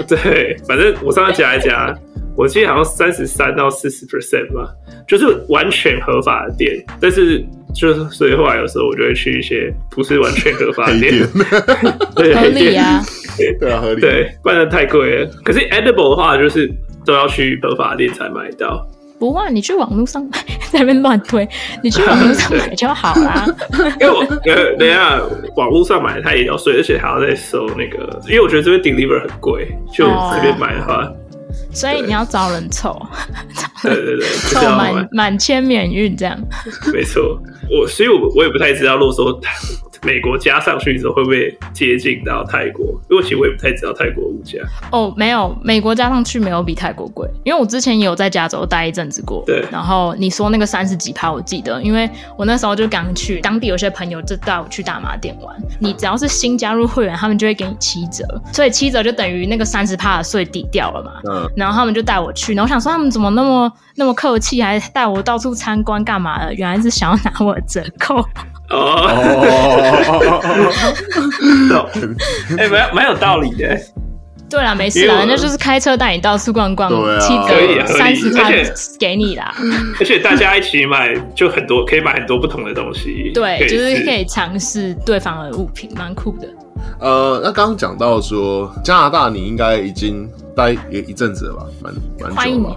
[0.06, 1.94] 对，反正我上次加一加，
[2.36, 4.68] 我记得好像三十三到四十 percent 吧，
[5.06, 7.44] 就是完全合法的店，但是
[7.74, 11.28] 就是所以后来有时候我就会去一些不是完全合法的店店，，
[12.16, 13.02] 对，合理啊。
[13.60, 15.30] 对啊，合理，对，不然太贵了。
[15.44, 16.68] 可是 edible 的话，就是
[17.08, 18.86] 都要去合法店才买到。
[19.18, 20.38] 不会，你去网络上买，
[20.70, 21.48] 在那边乱推，
[21.82, 23.46] 你去网络上买就好啦。
[23.98, 25.18] 因为我呃，等一下
[25.56, 31.10] 网络上买它也要税，而且还要再收那个，因为我觉得这边 deliver 很贵，就哦这边买的话，
[31.72, 33.00] 所以你要找人凑，
[33.82, 36.38] 对对对，就是凑满满千免运这样。
[36.92, 37.40] 没错，
[37.70, 39.40] 我所以我我也不太知道，如果说
[40.02, 42.86] 美国加上去之后会不会接近到泰国？
[43.10, 44.58] 因为其实我也不太知道泰国物价。
[44.92, 49.42] 哦，没有，美国加上去没有比泰国贵，因为我之前也有在加州待一阵子过。
[49.46, 55.54] 对然后你说那个三十几趴，我记得，因为我那时候就刚去，当地有些朋友就带我去大麻店玩。
[55.80, 61.12] 你只要是新加入会员，他们就会给你七折，所以七折就等于那个三十趴的税抵掉了嘛。
[61.30, 66.54] 嗯，然后他们就带我去，然后我想说他们怎么那么那么客气，还带我到处参观干嘛的？
[66.54, 68.20] 原来是想要拿我的折扣。
[68.70, 68.94] 哦，
[71.72, 71.90] 哦，
[72.56, 73.76] 哎、蛮蛮有道理的。
[74.48, 79.52] 对啦，没事啦，因为我人家就是开车带你到处逛逛，七折三十趴而且给你啦。
[79.98, 83.32] 而且大家一起买，就很多可以买很多不同的东西。
[83.34, 86.48] 对，就是可以尝试对方的物品，蛮酷的。
[87.00, 91.92] 呃，那刚刚讲到说加拿大，你应该已经待一一阵子了吧，蛮
[92.34, 92.76] 蛮久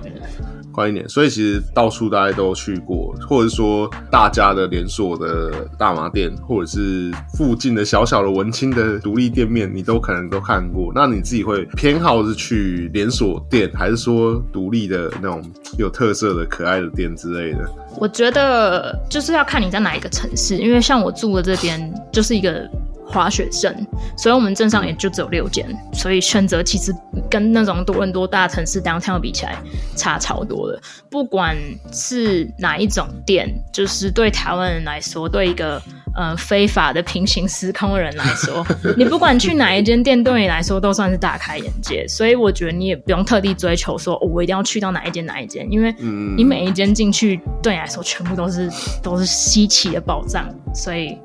[0.71, 10.91] 快一点，所以其实到处大家都去过，或者说大家的连锁的大麻店，或者是附近的小小的文青的独立店面，你都可能都看过。
[10.95, 15.41] 那你自己会偏好是去连锁店，还是说独立的那种
[15.77, 17.69] 有特色的可爱的店之类的？
[17.97, 22.69] 我觉得就是要看你在哪一个城市，因为像我住的这边就是一个
[23.11, 23.85] 滑雪镇，
[24.17, 26.93] 所以我们镇上也就只有六间，所以选择其实
[27.29, 29.57] 跟那种多伦多大城市 downtown 比起来
[29.97, 30.81] 差超多了。
[31.09, 31.55] 不管
[31.91, 35.81] 是哪一种店，就是对台湾人来说，对一个
[36.15, 42.07] 呃非法的平行时空的人来说， 你不管去哪一间店，对你来说都算是大开眼界。
[42.07, 48.69] 所以我觉得你也不用特地追求说，哦、我一定要去到哪一间哪一间，因为嗯你每一间进去对你来说全部都是
[49.03, 51.17] 都是稀奇的宝藏，所以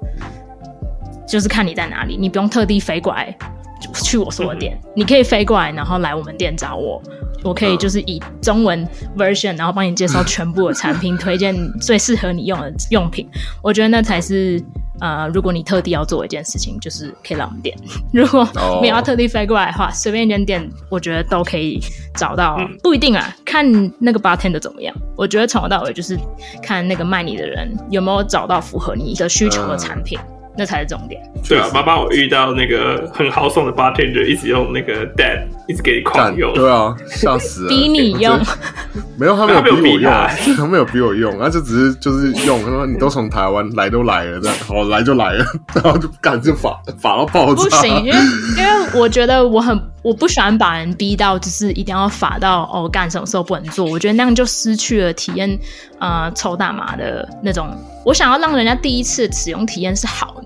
[1.26, 3.34] 就是看你在哪里，你不用特地飞过来
[4.02, 7.02] 去我说的店，你可以飞过来，然后来我们店找我。
[7.44, 13.28] 我可以就是以中文 version，然后帮你介绍全部的产品，推荐最适合你用的用品。
[13.62, 14.60] 我觉得那才是
[15.00, 17.76] 呃，如果你特地要做一件事情，就是可以来我们店。
[18.12, 21.78] 如果哦没有要特地飞过来的话，随便一间店，我觉得都可以
[22.16, 22.56] 找到。
[22.58, 23.64] 嗯不一定啊，看
[24.00, 24.92] 那个 bartender 怎么样。
[25.16, 26.18] 我觉得从头到尾就是
[26.62, 30.18] 看那个卖你的人有没有找到符合你的需求的产品，
[30.57, 31.21] 那才是重点。
[31.49, 36.53] 对啊，妈妈，我遇到那个很豪爽的 bartender，一直用那个 dad，一直给你干狂用。
[36.55, 37.69] 对啊，笑死了！
[37.71, 38.38] 逼你用
[39.19, 42.62] 没有，他没有逼我用逼他， 他没有逼我用，他就只是就是用。
[42.64, 47.62] 他说你都从台湾来都来了，这样好来就来了，然后就干就法法到爆炸。
[47.62, 48.19] 不行，因为
[48.59, 55.59] 因为我觉得我很我不喜欢把人逼到就是一定要法到哦干什么时候不能做，我觉得那样就失去了体验
[56.01, 57.69] 呃抽大麻的那种。
[58.05, 60.40] 我想要让人家第一次使用体验是好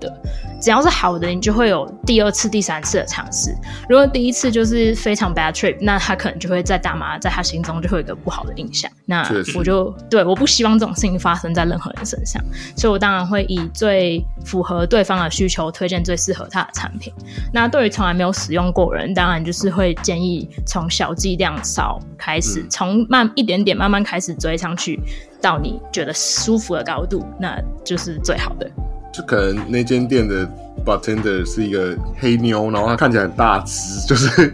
[0.61, 3.51] 只要是好的，你就会有第二次、第三次的尝试。
[3.89, 8.89] 如果第一次就是非常 bad trip，那他可能就会在大麻在他心中就会有一个不好的印象。
[9.05, 12.41] 那我就对我不希望这种事情发生在任何人身上，
[12.77, 17.11] 所以我当然会以最符合对方的需求推荐最适合他的产品。
[17.51, 24.99] 那对于从来没有使用过人，当然就是会建议从小剂量少开始，从慢一点点慢慢开始追上去，
[25.41, 28.69] 到你觉得舒服的高度，那就是最好的。
[29.11, 30.47] 就可能那间店的
[30.85, 34.53] bartender 是一个黑妞，然后她看起来很大只，就是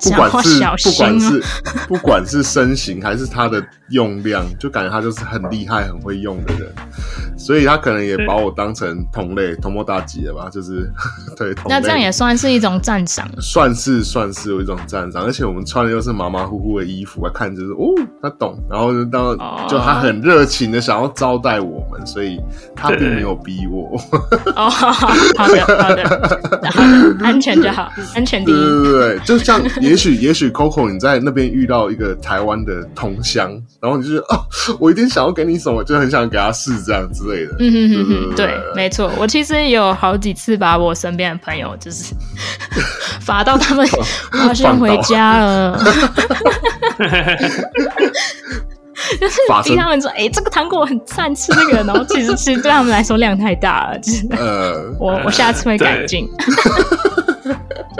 [0.00, 1.42] 不管是不管是
[1.88, 6.72] 不管是身形还是他的用量，就感觉他就是很厉害、很会用的人，
[7.36, 10.48] 所以他可能也把我当成同类、同谋大吉了吧？
[10.50, 10.90] 就是
[11.36, 13.28] 对，那这样也算是一种赞赏。
[13.40, 17.86] 算是算是有一种赞赏，而且我们穿的又是马马虎虎的衣服，看就是哦，
[18.22, 22.38] 他懂，然后就当哦就他很热情的想要招待我们，所以
[22.76, 23.98] 他并没有逼我。
[24.54, 28.82] 哦， 好的，好的，安全就好，安全第对一。
[28.84, 34.44] 对对，就像也许也许 Coco 你在那边遇到一个台湾的同乡，然后你就觉得哦，
[34.78, 37.56] 我一定想要给你什么，就很想给他试这样之类的。
[37.58, 39.10] 嗯哼哼哼，对对，没错。
[39.18, 42.14] 我其实也有好几次把我身边的朋友就是
[43.20, 43.88] 罚到他们，
[44.32, 45.78] 我要先回家了。
[49.20, 56.28] 就是逼他们说：“哎、这个糖果很赞，吃这个。”然后其实其实对他们来说量太大了，就是呃，我我下次会改进。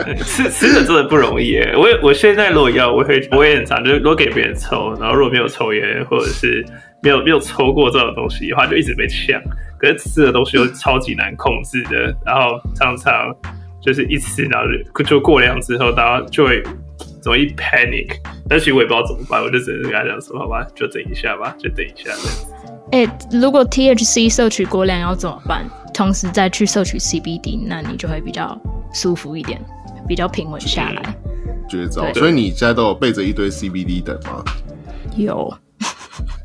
[0.24, 1.74] 吃吃的真的不容易耶。
[1.76, 6.64] 我我现在如果要，我会我也很常，就是如果给别人抽，然后如果没有抽烟或者是
[7.02, 9.40] 没有没有抽过这种东西的话，就一直被呛。
[9.78, 13.34] 可是吃的东西又超级难控制的，然后常常
[13.80, 16.62] 就是一吃，然后就就过量之后，大家就会
[17.24, 18.10] 容易 panic。
[18.48, 22.46] 但其实我也不知道怎么办，我就只能跟他讲说，好吧，就等一下吧，就等一下这样子。
[22.90, 25.64] 哎、如果 THC 摄取过量要怎么办？
[25.94, 28.58] 同时再去摄取 CBD，那你就会比较
[28.94, 29.60] 舒服一点，
[30.08, 31.14] 比较平稳下来。
[31.68, 32.12] 绝招。
[32.14, 34.42] 所以你现在都有备着一堆 CBD 等吗？
[35.16, 35.52] 有，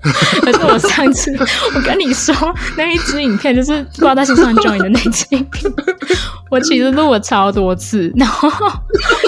[0.41, 1.31] 可是我上次
[1.75, 2.35] 我跟你说
[2.77, 5.71] 那一支影片就是挂在身上 join 的那支影片，
[6.51, 8.49] 我其实录了超多次，然后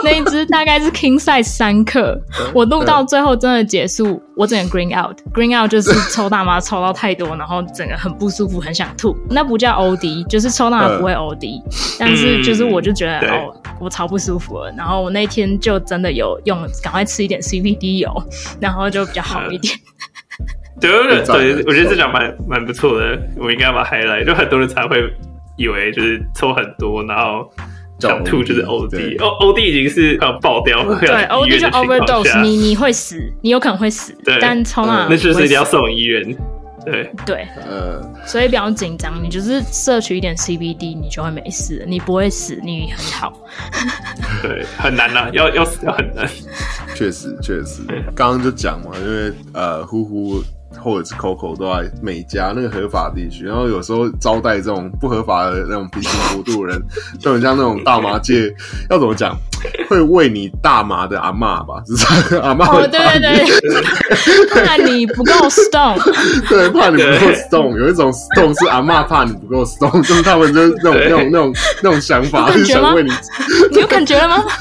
[0.03, 2.19] 那一支大概是 king size 三克，
[2.53, 9.15] 我录到最后真的结束，我整个 green out，green out 就是抽大麻抽到太多，然后整个很不舒服，很想吐。
[9.29, 11.61] 那不叫 OD，就是抽大麻不会 OD，、
[11.97, 14.71] 但是就是我就觉得、对哦，我超不舒服了。
[14.77, 18.11] 然后我那天就真的有用，赶快吃一点 CBD 油，
[18.59, 19.73] 然后就比较好一点。
[19.75, 19.81] 对
[20.81, 24.97] 对赞对，的我觉得这讲蛮蛮不错的，我应该把它 highlight，就很多人才会
[25.57, 27.49] 以为就是抽很多，然后
[27.99, 36.23] 想吐就是 OD，对哦 OD 已经是要爆掉，对 要，OD 就 overdose，你你会死，你有可能会死对，但抽大麻那就是一定要送医院，
[36.85, 37.09] 对。
[37.25, 43.33] 对，呃，所以不要紧张，你就是摄取一点 CBD，你就会没事，你不会死，你很好。
[44.43, 46.27] 对，很难呐，要要死要很难，
[46.93, 47.81] 确实确实，
[48.13, 50.43] 刚刚就讲嘛，因为呃，呼呼
[50.81, 56.81] 或者是 Coco 都在美加那个合法地区，然后有时候招待这种不合法的那种平行国度的人，
[57.19, 58.53] 就很像那种大麻界，
[58.89, 59.35] 要怎么讲，
[59.89, 61.95] 会喂你大麻的阿嬷吧，是
[62.29, 63.45] 这样，阿嬷哦，会对对
[64.53, 65.97] 对，怕你不够 stone，
[66.47, 73.11] 对，怕你不够 stone，有一种 stone 是阿嬷怕你不够 stone，就是他们就是那种那种那种那种想法，是想为你，
[73.71, 74.43] 你有感觉了吗？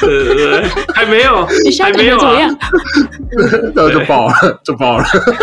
[0.00, 2.58] 对对对，还没有，你现在感还没有啊觉怎么样？？
[3.74, 5.04] 然后就爆了，就爆了。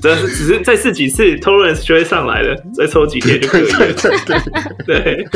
[0.00, 3.78] 这是只是再试几次，tolerance 就会上来了，再抽几天就可以了。
[3.78, 4.12] 对对，
[4.86, 5.26] 对，对，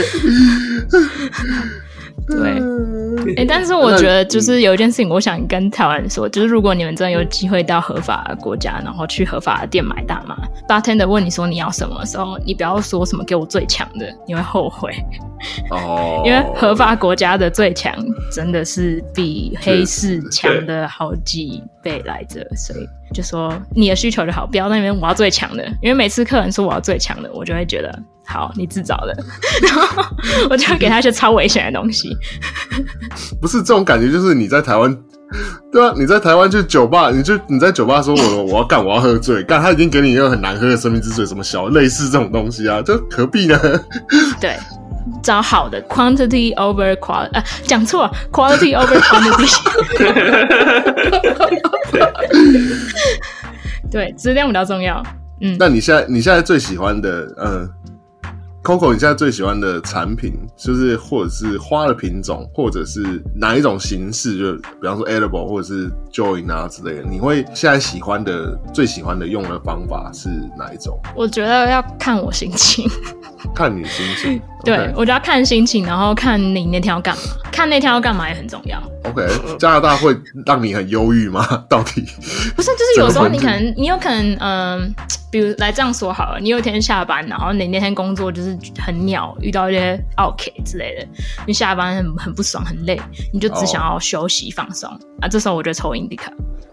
[3.37, 10.37] 哎、但是我觉得就是有一件事情，我想跟台湾人说，就是如果你们真的有机会到合法的国家，然后去合法的店买大麻
[10.69, 14.93] ，bartender 问你说你要什么的时候，你不要说什么给我最强的，你会后悔，
[15.71, 17.95] 哦， 因为合法国家的最强
[18.31, 29.17] 真的是比黑市强的好几倍来着，所以就说你的需求就好，不要那边我要最强的，因为每次客人说我要最强的，我就会觉得好你自找的，
[29.62, 30.05] 然后
[30.51, 32.17] 我就会给他一些超危险的东西。
[33.41, 34.95] 不是这种感觉，就是你在台湾，
[35.73, 43.59] 对啊，你在台湾去酒吧，你就你在酒吧说我 我要干我要喝醉，干他已经给你一个很难喝的生命之水，什么小类似这种东西啊，就何必呢？
[44.41, 44.57] 对，
[45.23, 49.57] 找好的 quantity over quality，呃，讲错了，quality over quantity。
[53.91, 55.03] 对，质量比较重要。
[55.41, 57.69] 嗯，那你现在你现在最喜欢的，呃
[58.67, 70.99] ，Coco，你现在最喜欢的产品，就是或者是花的品种，或者是哪一种形式，就比方说 edible 或者是 join 啊之类的，你会现在喜欢的最喜欢的用的方法是哪一种？
[71.15, 72.91] 我觉得要看我心情。
[73.55, 74.43] 看你心情。
[74.65, 78.83] 对我觉得要看心情，然后看你那天要干嘛，看那天要干嘛也很重要。
[79.09, 79.27] OK，
[79.59, 81.47] 加拿大会让你很忧郁吗？
[81.69, 82.03] 到底？
[82.55, 84.95] 不是，就是有时候你可能，你有可能，嗯、
[85.31, 91.07] 比如来这样说好了，你有一天下班，然后你那天工作就是很鸟，遇到一些 OK 之类的，
[91.47, 93.01] 你下班很很不爽，很累，
[93.33, 94.90] 你就只想要休息放松、
[95.21, 95.29] 啊。
[95.29, 96.31] 这时候我就抽 Indica，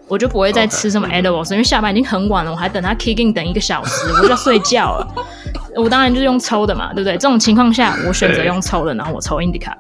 [0.08, 5.08] 我就不会再吃什么 edibles，因为下班已经很晚了，我还等他 kicking 等一个小时，我就要睡觉了。
[5.76, 7.14] 我当然就是用抽的嘛，对不对？
[7.14, 9.74] 这种情况下，我选择用抽的，然后我抽 Indica。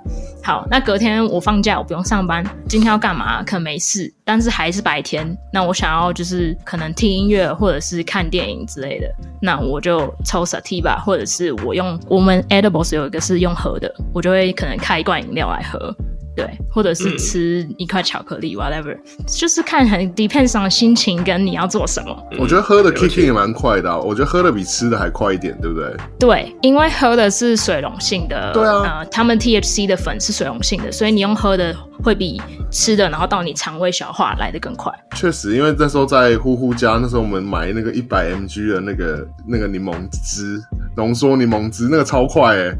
[0.45, 3.41] 好，那隔天我放假，我不用上班，今天要干嘛？
[3.43, 5.25] 可能没事，但是还是白天。
[5.53, 9.09] 那我想要就是可能听音乐或者是看电影之类的，
[9.41, 15.95] 那我就抽 Sativa，或者是我用我们 Edibles 有一个是用喝的，我就会可能开一罐饮料来喝。
[16.35, 22.15] 对，或者是吃一块巧克力、whatever，就是看很 depends on 心情跟你要做什么。
[22.39, 25.95] 我觉得喝的 kicking 也蛮快的、啊，我觉得喝的比吃的还快一点，对不对？
[26.19, 32.41] 对，因为喝的是水溶性的，对啊呃，他们 THC 的粉是水溶性的，所以你用喝的会比
[32.71, 34.91] 吃的，然后到你肠胃消化来的更快。
[35.15, 40.59] 确实，因为那时候在呼呼家，那时候我们买那个一百 mg 的那个那个柠檬汁，
[40.97, 42.71] 浓缩柠檬汁，那个超快哎、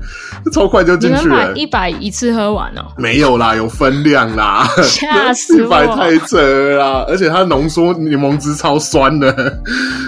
[0.52, 1.36] 超快就你们进去了。
[1.36, 7.06] 买一百一次喝完哦，没有啦，有分量啦，吓 死我一百太扯了啦！
[7.10, 9.32] 而且它浓缩柠檬汁超酸的，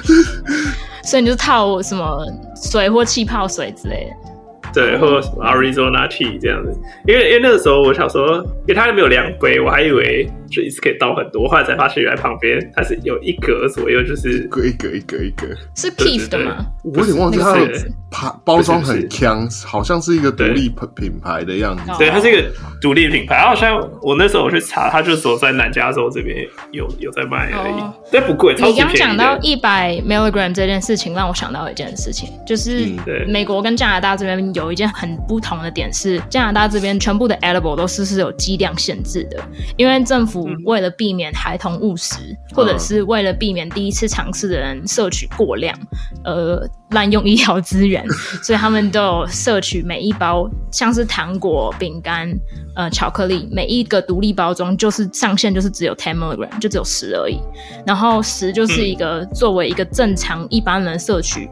[1.04, 2.26] 所以你就套什么
[2.72, 4.26] 水或气泡水之类的。
[4.74, 6.72] 对，或者什么 Arizona tea 这样子，
[7.08, 16.66] 因为因为那个时候我想说，因为它没有量杯，我还以为就一次可以倒很多，后来才发现原来旁边它是有一格左右，就是一格一格一格一格，是 Keef 的吗？
[16.84, 17.70] 我有点忘记它的
[18.10, 21.84] 包包装很强，好像是一个独立品品牌的样子。
[21.92, 22.44] 哦对，它是一个
[22.82, 23.36] 独立品牌。
[23.36, 29.42] 然后好像我那时候我去查，它就走在南加州这边有有在卖而已哦，但不贵，超你级便宜刚讲到的。
[29.44, 32.88] 一百 milligram 这件事情，让我想到一件事情，就是
[33.28, 39.44] 美国跟加拿大这边有一件很不同的点是，加拿大这边全部的 edible 都是是有剂量限制的，
[39.76, 45.78] 因为政府府为了避免孩童误食，或者是为了避免第一次尝试的人摄取过量，
[46.24, 48.06] 呃，滥用医疗资源，
[48.44, 52.30] 所以他们都有摄取每一包像是糖果、饼干、
[52.76, 57.40] 呃巧克力，每一个独立包装就是上限就是只有 ten milligram，就只有十而已。
[57.86, 61.50] 然后十就是一个作为一个正常一般人摄取。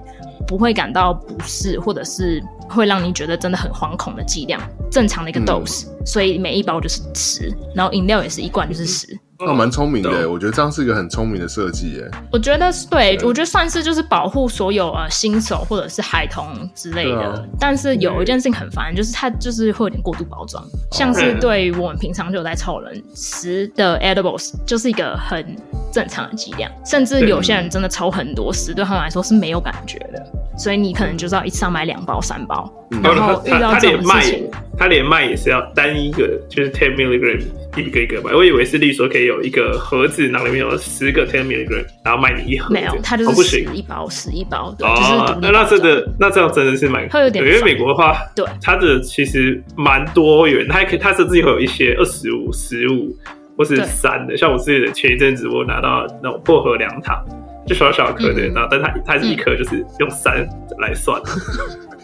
[0.48, 9.18] 不会感到不适，或者是会让你觉得真的很惶恐的剂量，正常的一个 dose，、所以每一包就是十，然后饮料也是一罐就是十。
[9.46, 17.20] 那蛮聪明的，懂我觉得这样是一个很聪明的设计，耶，我觉得是对，我觉得算是就是保护所有呃新手或者是孩童之类的。
[17.20, 25.56] 啊但是有一件事情很烦，就是它就是会有点过度包装，像是对于我们平常就有在凑人十的 edibles 就是一个很
[25.92, 30.26] 正常的剂量，甚至有些人真的抽很多十，对他们来说是没有感觉的，
[30.58, 37.42] 所以你可能就是要一次要买两包三包，嗯然后遇他他到这连卖种事情。，他连卖也是要单一个，就是 ten milligram
[37.76, 38.34] 一个一个买。
[38.34, 42.74] 我以为是，例如说可以有一个盒子，然后里面有十个 ten milligram，然后卖你一盒。
[42.74, 43.74] 没有，它就是十行。
[43.74, 53.16] 一包，十一包，对，就是独，立哦那那包装真的，那这样真的是蛮，会有点对因为美国的话，对它的其实蛮多元，它还可以，它甚至会有一些二十五、十五
[53.58, 54.36] 或是三的。
[54.38, 57.24] 像我自己的前一阵子，我拿到那种薄荷凉糖，
[57.68, 60.48] 就小小颗的，嗯然后但它它是一颗就是用三
[60.80, 61.22] 来算，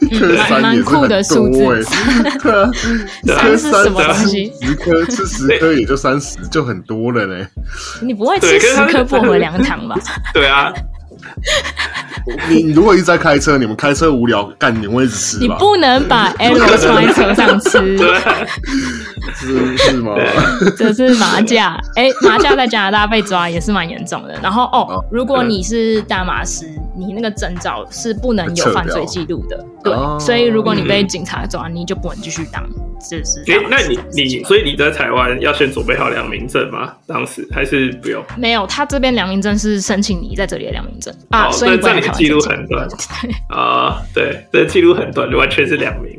[0.01, 1.79] 一颗三也是酷的很数字多哎，
[2.41, 2.71] 对啊，
[3.41, 7.47] 颗三是什么东西十颗吃十颗也就三十，就很多了嘞。
[8.01, 9.95] 你不会吃十颗薄荷凉糖吧？
[10.33, 10.71] 对啊，
[12.49, 15.55] 你你如果一直在开车，你们开车无聊，干你会一直吃吧？
[15.55, 17.97] 你不能把 L 装在车上吃，
[19.35, 20.13] 是是吗？
[20.77, 21.73] 这是麻将。
[21.95, 24.37] 哎、麻将在加拿大被抓也是蛮严重的。
[24.43, 26.65] 然后哦哦，如果你是大麻师，
[26.95, 29.65] 你那个证照是不能有犯罪记录的。
[29.83, 32.63] 对，哦所以如果你被警察抓，你就不能继续当，
[33.09, 36.93] 这是大诶，麻那你你所以你在台湾要先准备好良民证吗？
[37.07, 38.23] 当时还是不用？
[38.37, 42.87] 没有，他这边良民证是申请你在这里的良民证啊，哦所以这样你的记录很短。
[43.49, 46.11] 啊、对，这记录很短，完全是两名。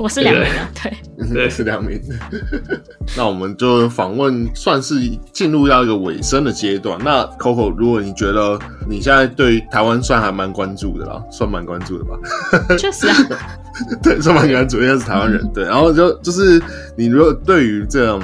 [0.00, 0.92] 我是良民啊，对。
[1.34, 2.00] 对 是两名。
[3.16, 4.98] 那我们就访问算是
[5.32, 6.98] 进入到一个尾声的阶段。
[7.04, 12.16] 那 Coco，如果你觉得你现在对台湾算还蛮关注的啦，算蛮关注的吧？
[12.78, 13.14] 确实啊，
[14.02, 15.46] 对，算蛮关注，因为是台湾人。
[15.52, 16.60] 对，然后就就是
[16.96, 18.20] 你如果对于这种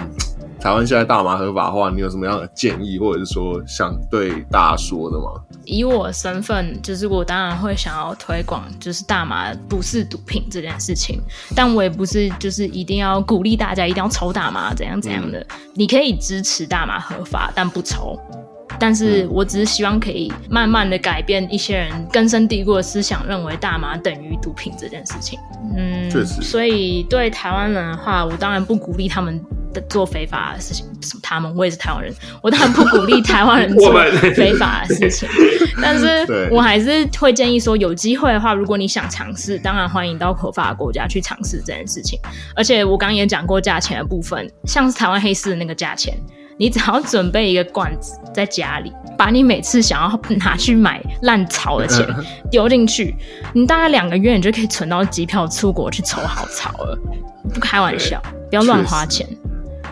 [0.59, 5.25] 台湾现在大麻合法化，你有什么样的建议，或者是说想对大家说的吗？
[5.65, 11.21] 以我身份，就是我当然会想要推广，就是大麻不是毒品这件事情，
[11.55, 15.47] 但我也不是就是一定要鼓励大家一定要抽大麻怎样怎样的。
[15.75, 18.19] 你可以支持大麻合法，但不抽。
[18.79, 25.39] 但是我只是希望可以慢慢的改变一些人根深蒂固的思想，认为大麻等于毒品这件事情。
[25.77, 29.41] 嗯，确实所以对台湾人的话，我当然不鼓励他们
[29.72, 30.87] 的做非法的事情。
[31.22, 31.55] 他们？
[31.55, 32.12] 我也是台湾人，
[32.43, 33.93] 我当然不鼓励台湾人 做
[34.35, 35.29] 非法的事情。
[35.81, 42.18] 但是我还是会建议说，有机会的话，如果你想尝试，当然欢迎到合法的国家去尝试这件事情。
[42.55, 46.16] 而且我刚刚也讲过价钱的部分，像是台湾黑市的那个价钱，
[46.59, 52.07] 你只要准备一个罐子在家里，把你每次想要拿去买烂草的钱
[52.51, 53.15] 丢进去，
[53.53, 56.99] 你大概两个月你就可以存到机票出国去抽好草了。
[57.53, 59.27] 不开玩笑，不要乱花钱。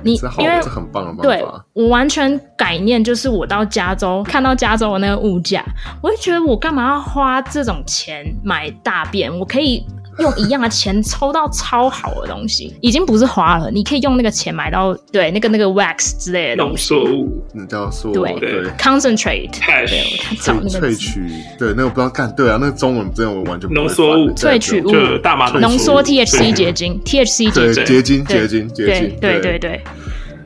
[0.02, 1.42] 你，因为这很棒的对。
[1.72, 5.64] 我完全改念，就是我到加州看到加州的那个物价，
[6.02, 9.34] 我就觉得我干嘛要花这种钱买大便？
[9.38, 9.86] 我可以
[10.18, 16.76] 用一样的钱抽到超好的东西，已经不是花了，你可以用那个钱买到对那个那个 wax 之类的浓。
[16.76, 17.42] 缩物。
[17.54, 18.64] 那叫说对对。
[18.78, 21.20] concentrate，Hash 对，他找那萃个萃取，
[21.58, 24.30] 对，那个不知道干，对啊，那个中文真的我完全不会浓缩物。
[24.34, 24.90] 萃取物。
[24.90, 29.40] 就大麻浓缩 THC 结晶，THC 结晶，结晶，结晶，结对晶，对。
[29.40, 29.84] 对对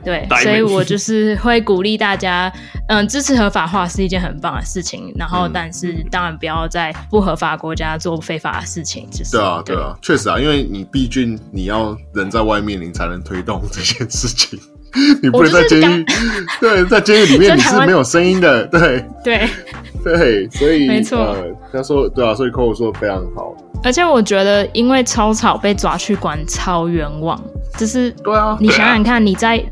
[0.03, 2.51] 对，所以我就是会鼓励大家，
[2.87, 5.13] 嗯，支持合法化是一件很棒的事情。
[5.17, 9.07] 然后，嗯但是当然不要在不合法国家做非法的事情。
[9.11, 14.59] 就是对啊，对啊，确实啊，因为你毕竟你要人在外面，你才能推动这件事情。
[15.21, 16.05] 你不能在监狱，
[16.59, 19.47] 对，在监狱里面 你是没有声音的，对对，
[20.03, 27.39] 对，所以没错呃，他说对啊，所以 Coco 说的非常好，而且我觉得，因为超草被抓去关超冤枉，
[27.79, 29.63] 就是对啊，你想想看，你在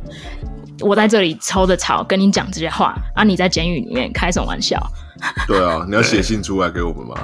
[0.80, 4.82] 我在这里抽着草跟你讲这些话，啊，你在监狱里面开什么玩笑？
[5.48, 7.16] 对啊， 你要写信出来给我们吗，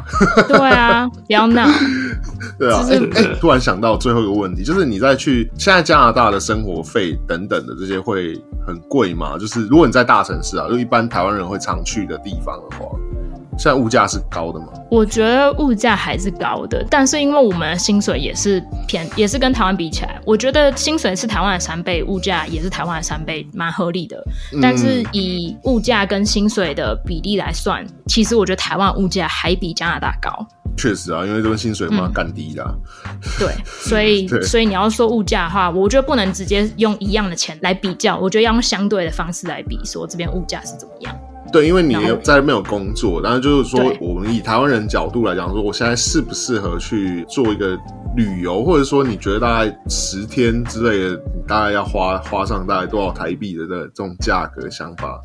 [0.48, 1.66] 对啊， 不要闹。
[2.60, 2.84] 对啊，
[3.16, 8.34] 哎突然想到最后一个问题，就是你在去现在加拿大的生活费等等的这些会
[8.68, 9.38] 很贵吗？
[9.40, 12.86] 就是如果你在大城市啊，就一般台湾人会常去的地方的话，
[13.58, 14.68] 现在物价是高的吗？
[14.90, 24.24] 我觉得物价还是高的，但是因为我们的薪水也是偏，也是跟台湾比起来，我觉得薪水是台湾的三倍，物价也是台湾的三倍，蛮合理的。
[24.62, 30.46] 但是以物价跟薪水的比例来算，其实我觉得台湾物价还比加拿大高。
[30.76, 32.74] 确实啊，因为这个薪水嘛干低啦。
[33.38, 41.16] 对，所以 所以你要说物价的话，我觉得不能直接用一样的钱来比较，我觉得要用相对的方式来比，说这边物价是怎么样。
[41.54, 41.94] 对，因为你
[42.24, 47.78] 在那边有工作，然后就是说，我们以台湾人角度来讲，说我现在适不适合去做一个
[48.18, 55.22] 旅游，或者说你觉得大概十天之类的，你大概要花花上大概多少台币的这这种价格想法？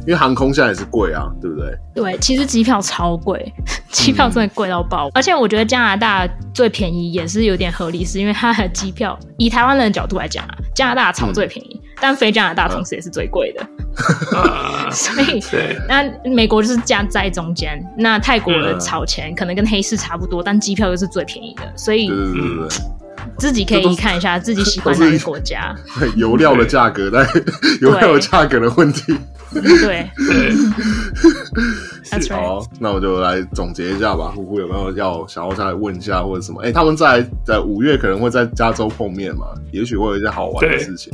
[0.00, 1.74] 因为航空现在也是贵啊，对不对？
[1.94, 3.50] 对，其实机票超贵，
[3.92, 5.08] 机票真的贵到爆。
[5.14, 13.64] 而且我觉得加拿大最便宜也是有点合理，是因为它的机票，以台湾人的角度来讲啊，加拿大超最便宜，但飞加拿大同时也是最贵的。
[14.36, 15.40] 啊， 所以，
[15.88, 22.68] 那美国就是夹在中间，那泰国的嗯炒钱可能跟黑市差不多，但机票又是最便宜的，所以对对对对对。
[23.38, 25.74] 自己可以看一下自己喜欢哪个国家。
[25.98, 27.26] 对油料的价格，但
[27.80, 29.16] 油料的价格的问题。
[29.52, 29.62] 对
[30.16, 30.50] 对
[32.10, 32.34] ，，That's right。
[32.34, 34.32] 好，那我就来总结一下吧。
[34.34, 36.62] 呼呼有没有要想要再来问一下或者什么？
[36.62, 39.48] 哎、他们在在五月可能会在加州碰面嘛？
[39.70, 41.12] 也许会有一些好玩的事情。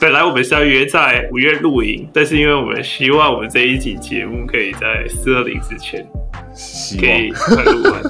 [0.00, 6.04] 本 来我们是要约在五月录影，但是因为我们希望我们这一集节目可以在四二零之前
[6.52, 8.02] 希可以望快录完，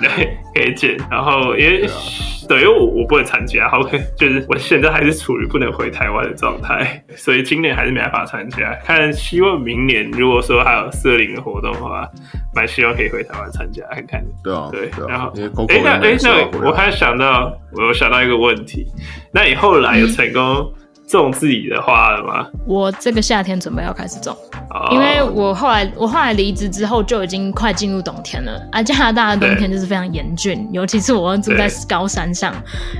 [0.00, 0.96] 对，可以剪。
[1.10, 1.88] 然后因为
[2.48, 3.80] 对，因为我我不能参加，好，
[4.16, 8.74] 就是我现在还是处于不能回台湾的状态，所以今年还是没办法参加。
[8.84, 12.08] 看，希望明年如果说还有四二零的活动的话，
[12.54, 14.24] 蛮希望可以回台湾参加看看。
[14.42, 15.32] 对啊，对，然后，
[15.68, 18.86] 哎，那哎那我还想到，我有想到一个问题，
[19.32, 20.72] 那你后来有成功
[21.18, 22.46] 种自己的花了吗？
[22.66, 24.36] 我这个夏天准备要开始种，
[24.70, 24.88] 哦。
[24.92, 28.60] 因为我后来我后来离职之后就已经快进入冬天了。
[28.72, 32.54] 啊，加拿大的冬天就是非常严峻，尤其是我住在高山上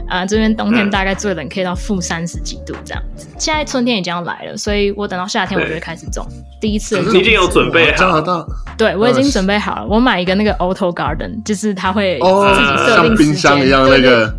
[0.09, 0.91] 啊，这边冬天嗯。
[0.91, 3.29] 大概最冷可以到负三十几度这样子。
[3.39, 6.27] 现在春天已经要来了，所以我等到夏天我就会开始种。
[6.61, 6.99] 第一次。
[7.01, 8.45] 你已经有准备好，加拿大。
[8.77, 14.35] 对我已经准备好了，我买一个那个 Auto Garden，就是它会哦自己设像冰箱一样那个，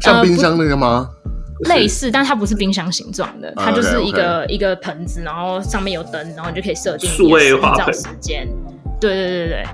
[0.00, 1.08] 像冰箱那个吗？
[1.64, 7.94] 类似，但它不是冰箱形状的，它就是一个一个盆子，然后上面有灯，然后你就可以设定数位你的日照花盆。
[7.94, 8.48] 时间。
[9.00, 9.64] 对对对对对，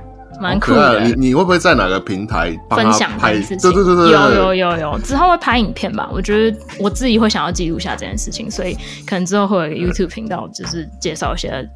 [0.40, 1.00] 蛮酷可爱的。
[1.04, 3.34] 你你会不会在哪个平台分享拍？
[3.34, 6.08] 件事情，对对对对，有有有有，之后会拍影片吧。
[6.12, 8.74] 我觉得我自己会想要记录下这件事情，所以
[9.06, 11.68] 可能之后会有一个 YouTube 频道，就是介绍一些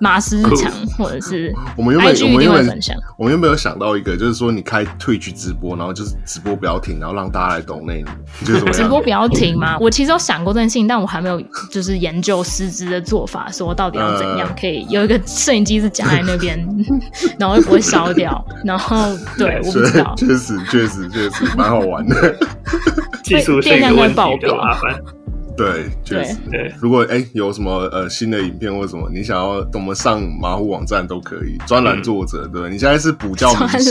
[0.00, 2.96] 马斯日常，或者是我们原本 IG 我一们原本定会分享。
[3.18, 8.04] 我们原本有想到一个，就是说你开 Twitch 直播，然后就是直播不要停，然后让大家来懂那你，
[8.40, 8.82] 你觉得怎么样？
[8.82, 9.76] 直播不要停吗？
[9.80, 11.40] 我其实有想过这件事情，但我还没有
[11.70, 16.58] 就是研究师资的做法，说到底要怎样呃可以有一个摄影机是夹在那边，
[17.38, 18.96] 然后又不会烧掉，然后
[19.38, 22.36] 对，我不知道，确实确实确实蛮好玩的。
[23.22, 24.94] 技术性的问题比较麻烦。
[25.56, 26.36] 对，确实。
[26.50, 32.70] 对，如果哎、有什么呃新的影片或者什么，你想要我们上马虎网站都可以，专栏作者、对不对？
[32.70, 33.78] 你现在是补教名师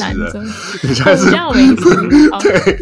[0.83, 1.89] 你现在是补教名师
[2.31, 2.39] 哦。
[2.41, 2.79] 对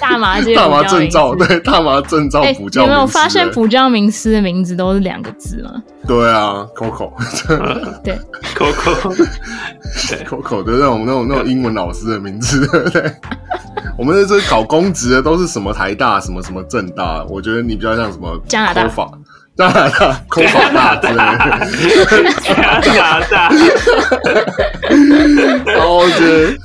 [0.00, 5.70] 大麻界大麻证照，师对 大麻证照哎、有没有发现补教名师的名字都是两个字吗？
[6.06, 7.12] 对啊，Coco。
[8.02, 8.18] 对
[8.56, 13.12] ，Coco，Coco 的 那种那种那种英文老师的名字，对不对？
[14.00, 19.06] 我们这是搞公职的，都是什么台大什么什么政大，我觉得你比较像什么加拿大法。
[19.56, 23.50] 加拿大、空法大之类的，加拿大，
[25.78, 26.56] 好，我觉得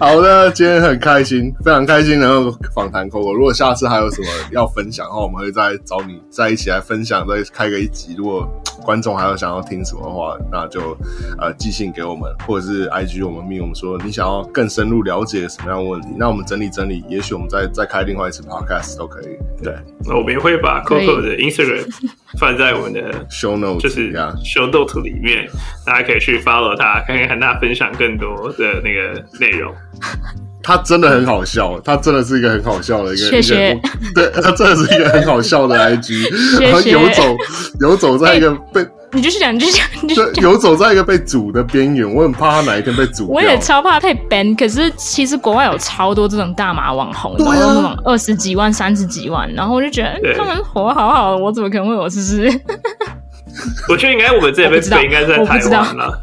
[0.00, 3.32] 好的，今天很开心，非常开心能够访谈 Coco。
[3.32, 8.16] 如果下次还有什么要分享的话，我们会再找你再一起来分享，再开个一集。
[8.18, 8.48] 如果
[8.82, 10.96] 观众还有想要听什么的话，那就
[11.38, 19.26] 呃寄信给我们，或者是 IG 我们密我们说你想要更深入了解什么样的问题，那我们整理整理，也许我们再再开另外一次 Podcast 都可以。
[19.62, 19.72] 对
[20.06, 21.81] 我们也会把 Coco 的 Instagram
[22.38, 25.48] 放在我们的，Show Notes 就是呀 show note 里面，
[25.86, 29.74] 大家可以去 follow 他，看看他分享更多的那个内容。
[30.64, 37.36] 他真的很好笑，他真的是一个很好笑的一个，谢谢一个对他真的是一个很好笑的 IG，谢然后游走
[37.80, 38.86] 游走在一个被。
[39.14, 40.40] 你就是讲，你就是讲，你就是。
[40.40, 43.28] 游 走在一个被煮的边缘，我很怕他哪一天被煮。
[43.28, 52.60] 我也超怕被 ban，可是其实国外有超多这种大麻网红，对啊然后那种二十几万、三十几万，然后我就觉得他们活得好好的，我怎么可能会有事事？
[53.88, 56.22] 我觉得应该我们这边知道应该是在台我不知道湾了。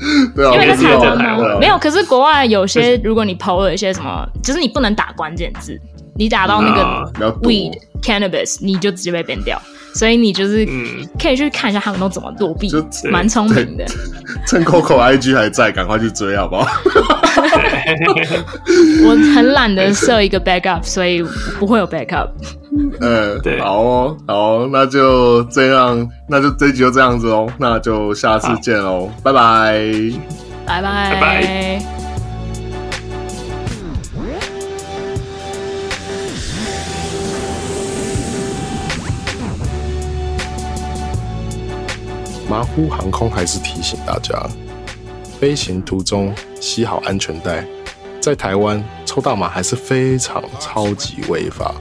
[0.34, 1.58] 对啊，因为在台湾？
[1.60, 5.78] 没有，可是国外有些，如果你 PO 了一些什么，就是你不能打关键字，
[6.16, 9.60] 你打到那啊个 weed cannabis，你就直接被 ban 掉。
[9.92, 10.86] 所以你就是嗯
[11.18, 12.80] 可以去看一下他们都怎么躲避就，
[13.10, 13.84] 蛮聪明的。
[14.46, 16.68] 趁 Coco IG 还在，赶快去追好不好？
[19.04, 21.20] 我很懒得设一个 backup，所以
[21.58, 22.28] 不会有 backup。
[23.00, 29.82] 嗯， 对好哦，好哦，那就这样，那就这集就这样子哦，那就下次见喽，拜拜。
[30.66, 31.99] 拜拜拜拜
[42.50, 44.34] 马虎航空还是提醒大家，
[45.38, 47.64] 飞行途中系好安全带。
[48.20, 51.72] 在台湾抽大麻还是非常超级违法，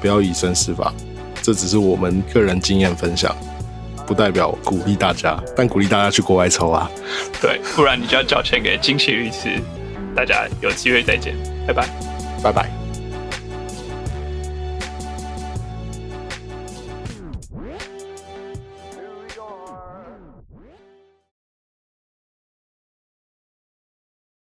[0.00, 0.92] 不要以身试法。
[1.40, 3.32] 这只是我们个人经验分享，
[4.04, 6.90] 不代表鼓励大家，但鼓励大家去国外抽啊。
[7.40, 9.62] 对，不然你就要交钱给金奇律师。
[10.16, 11.88] 大家有机会再见，拜拜。
[12.42, 12.81] 拜拜。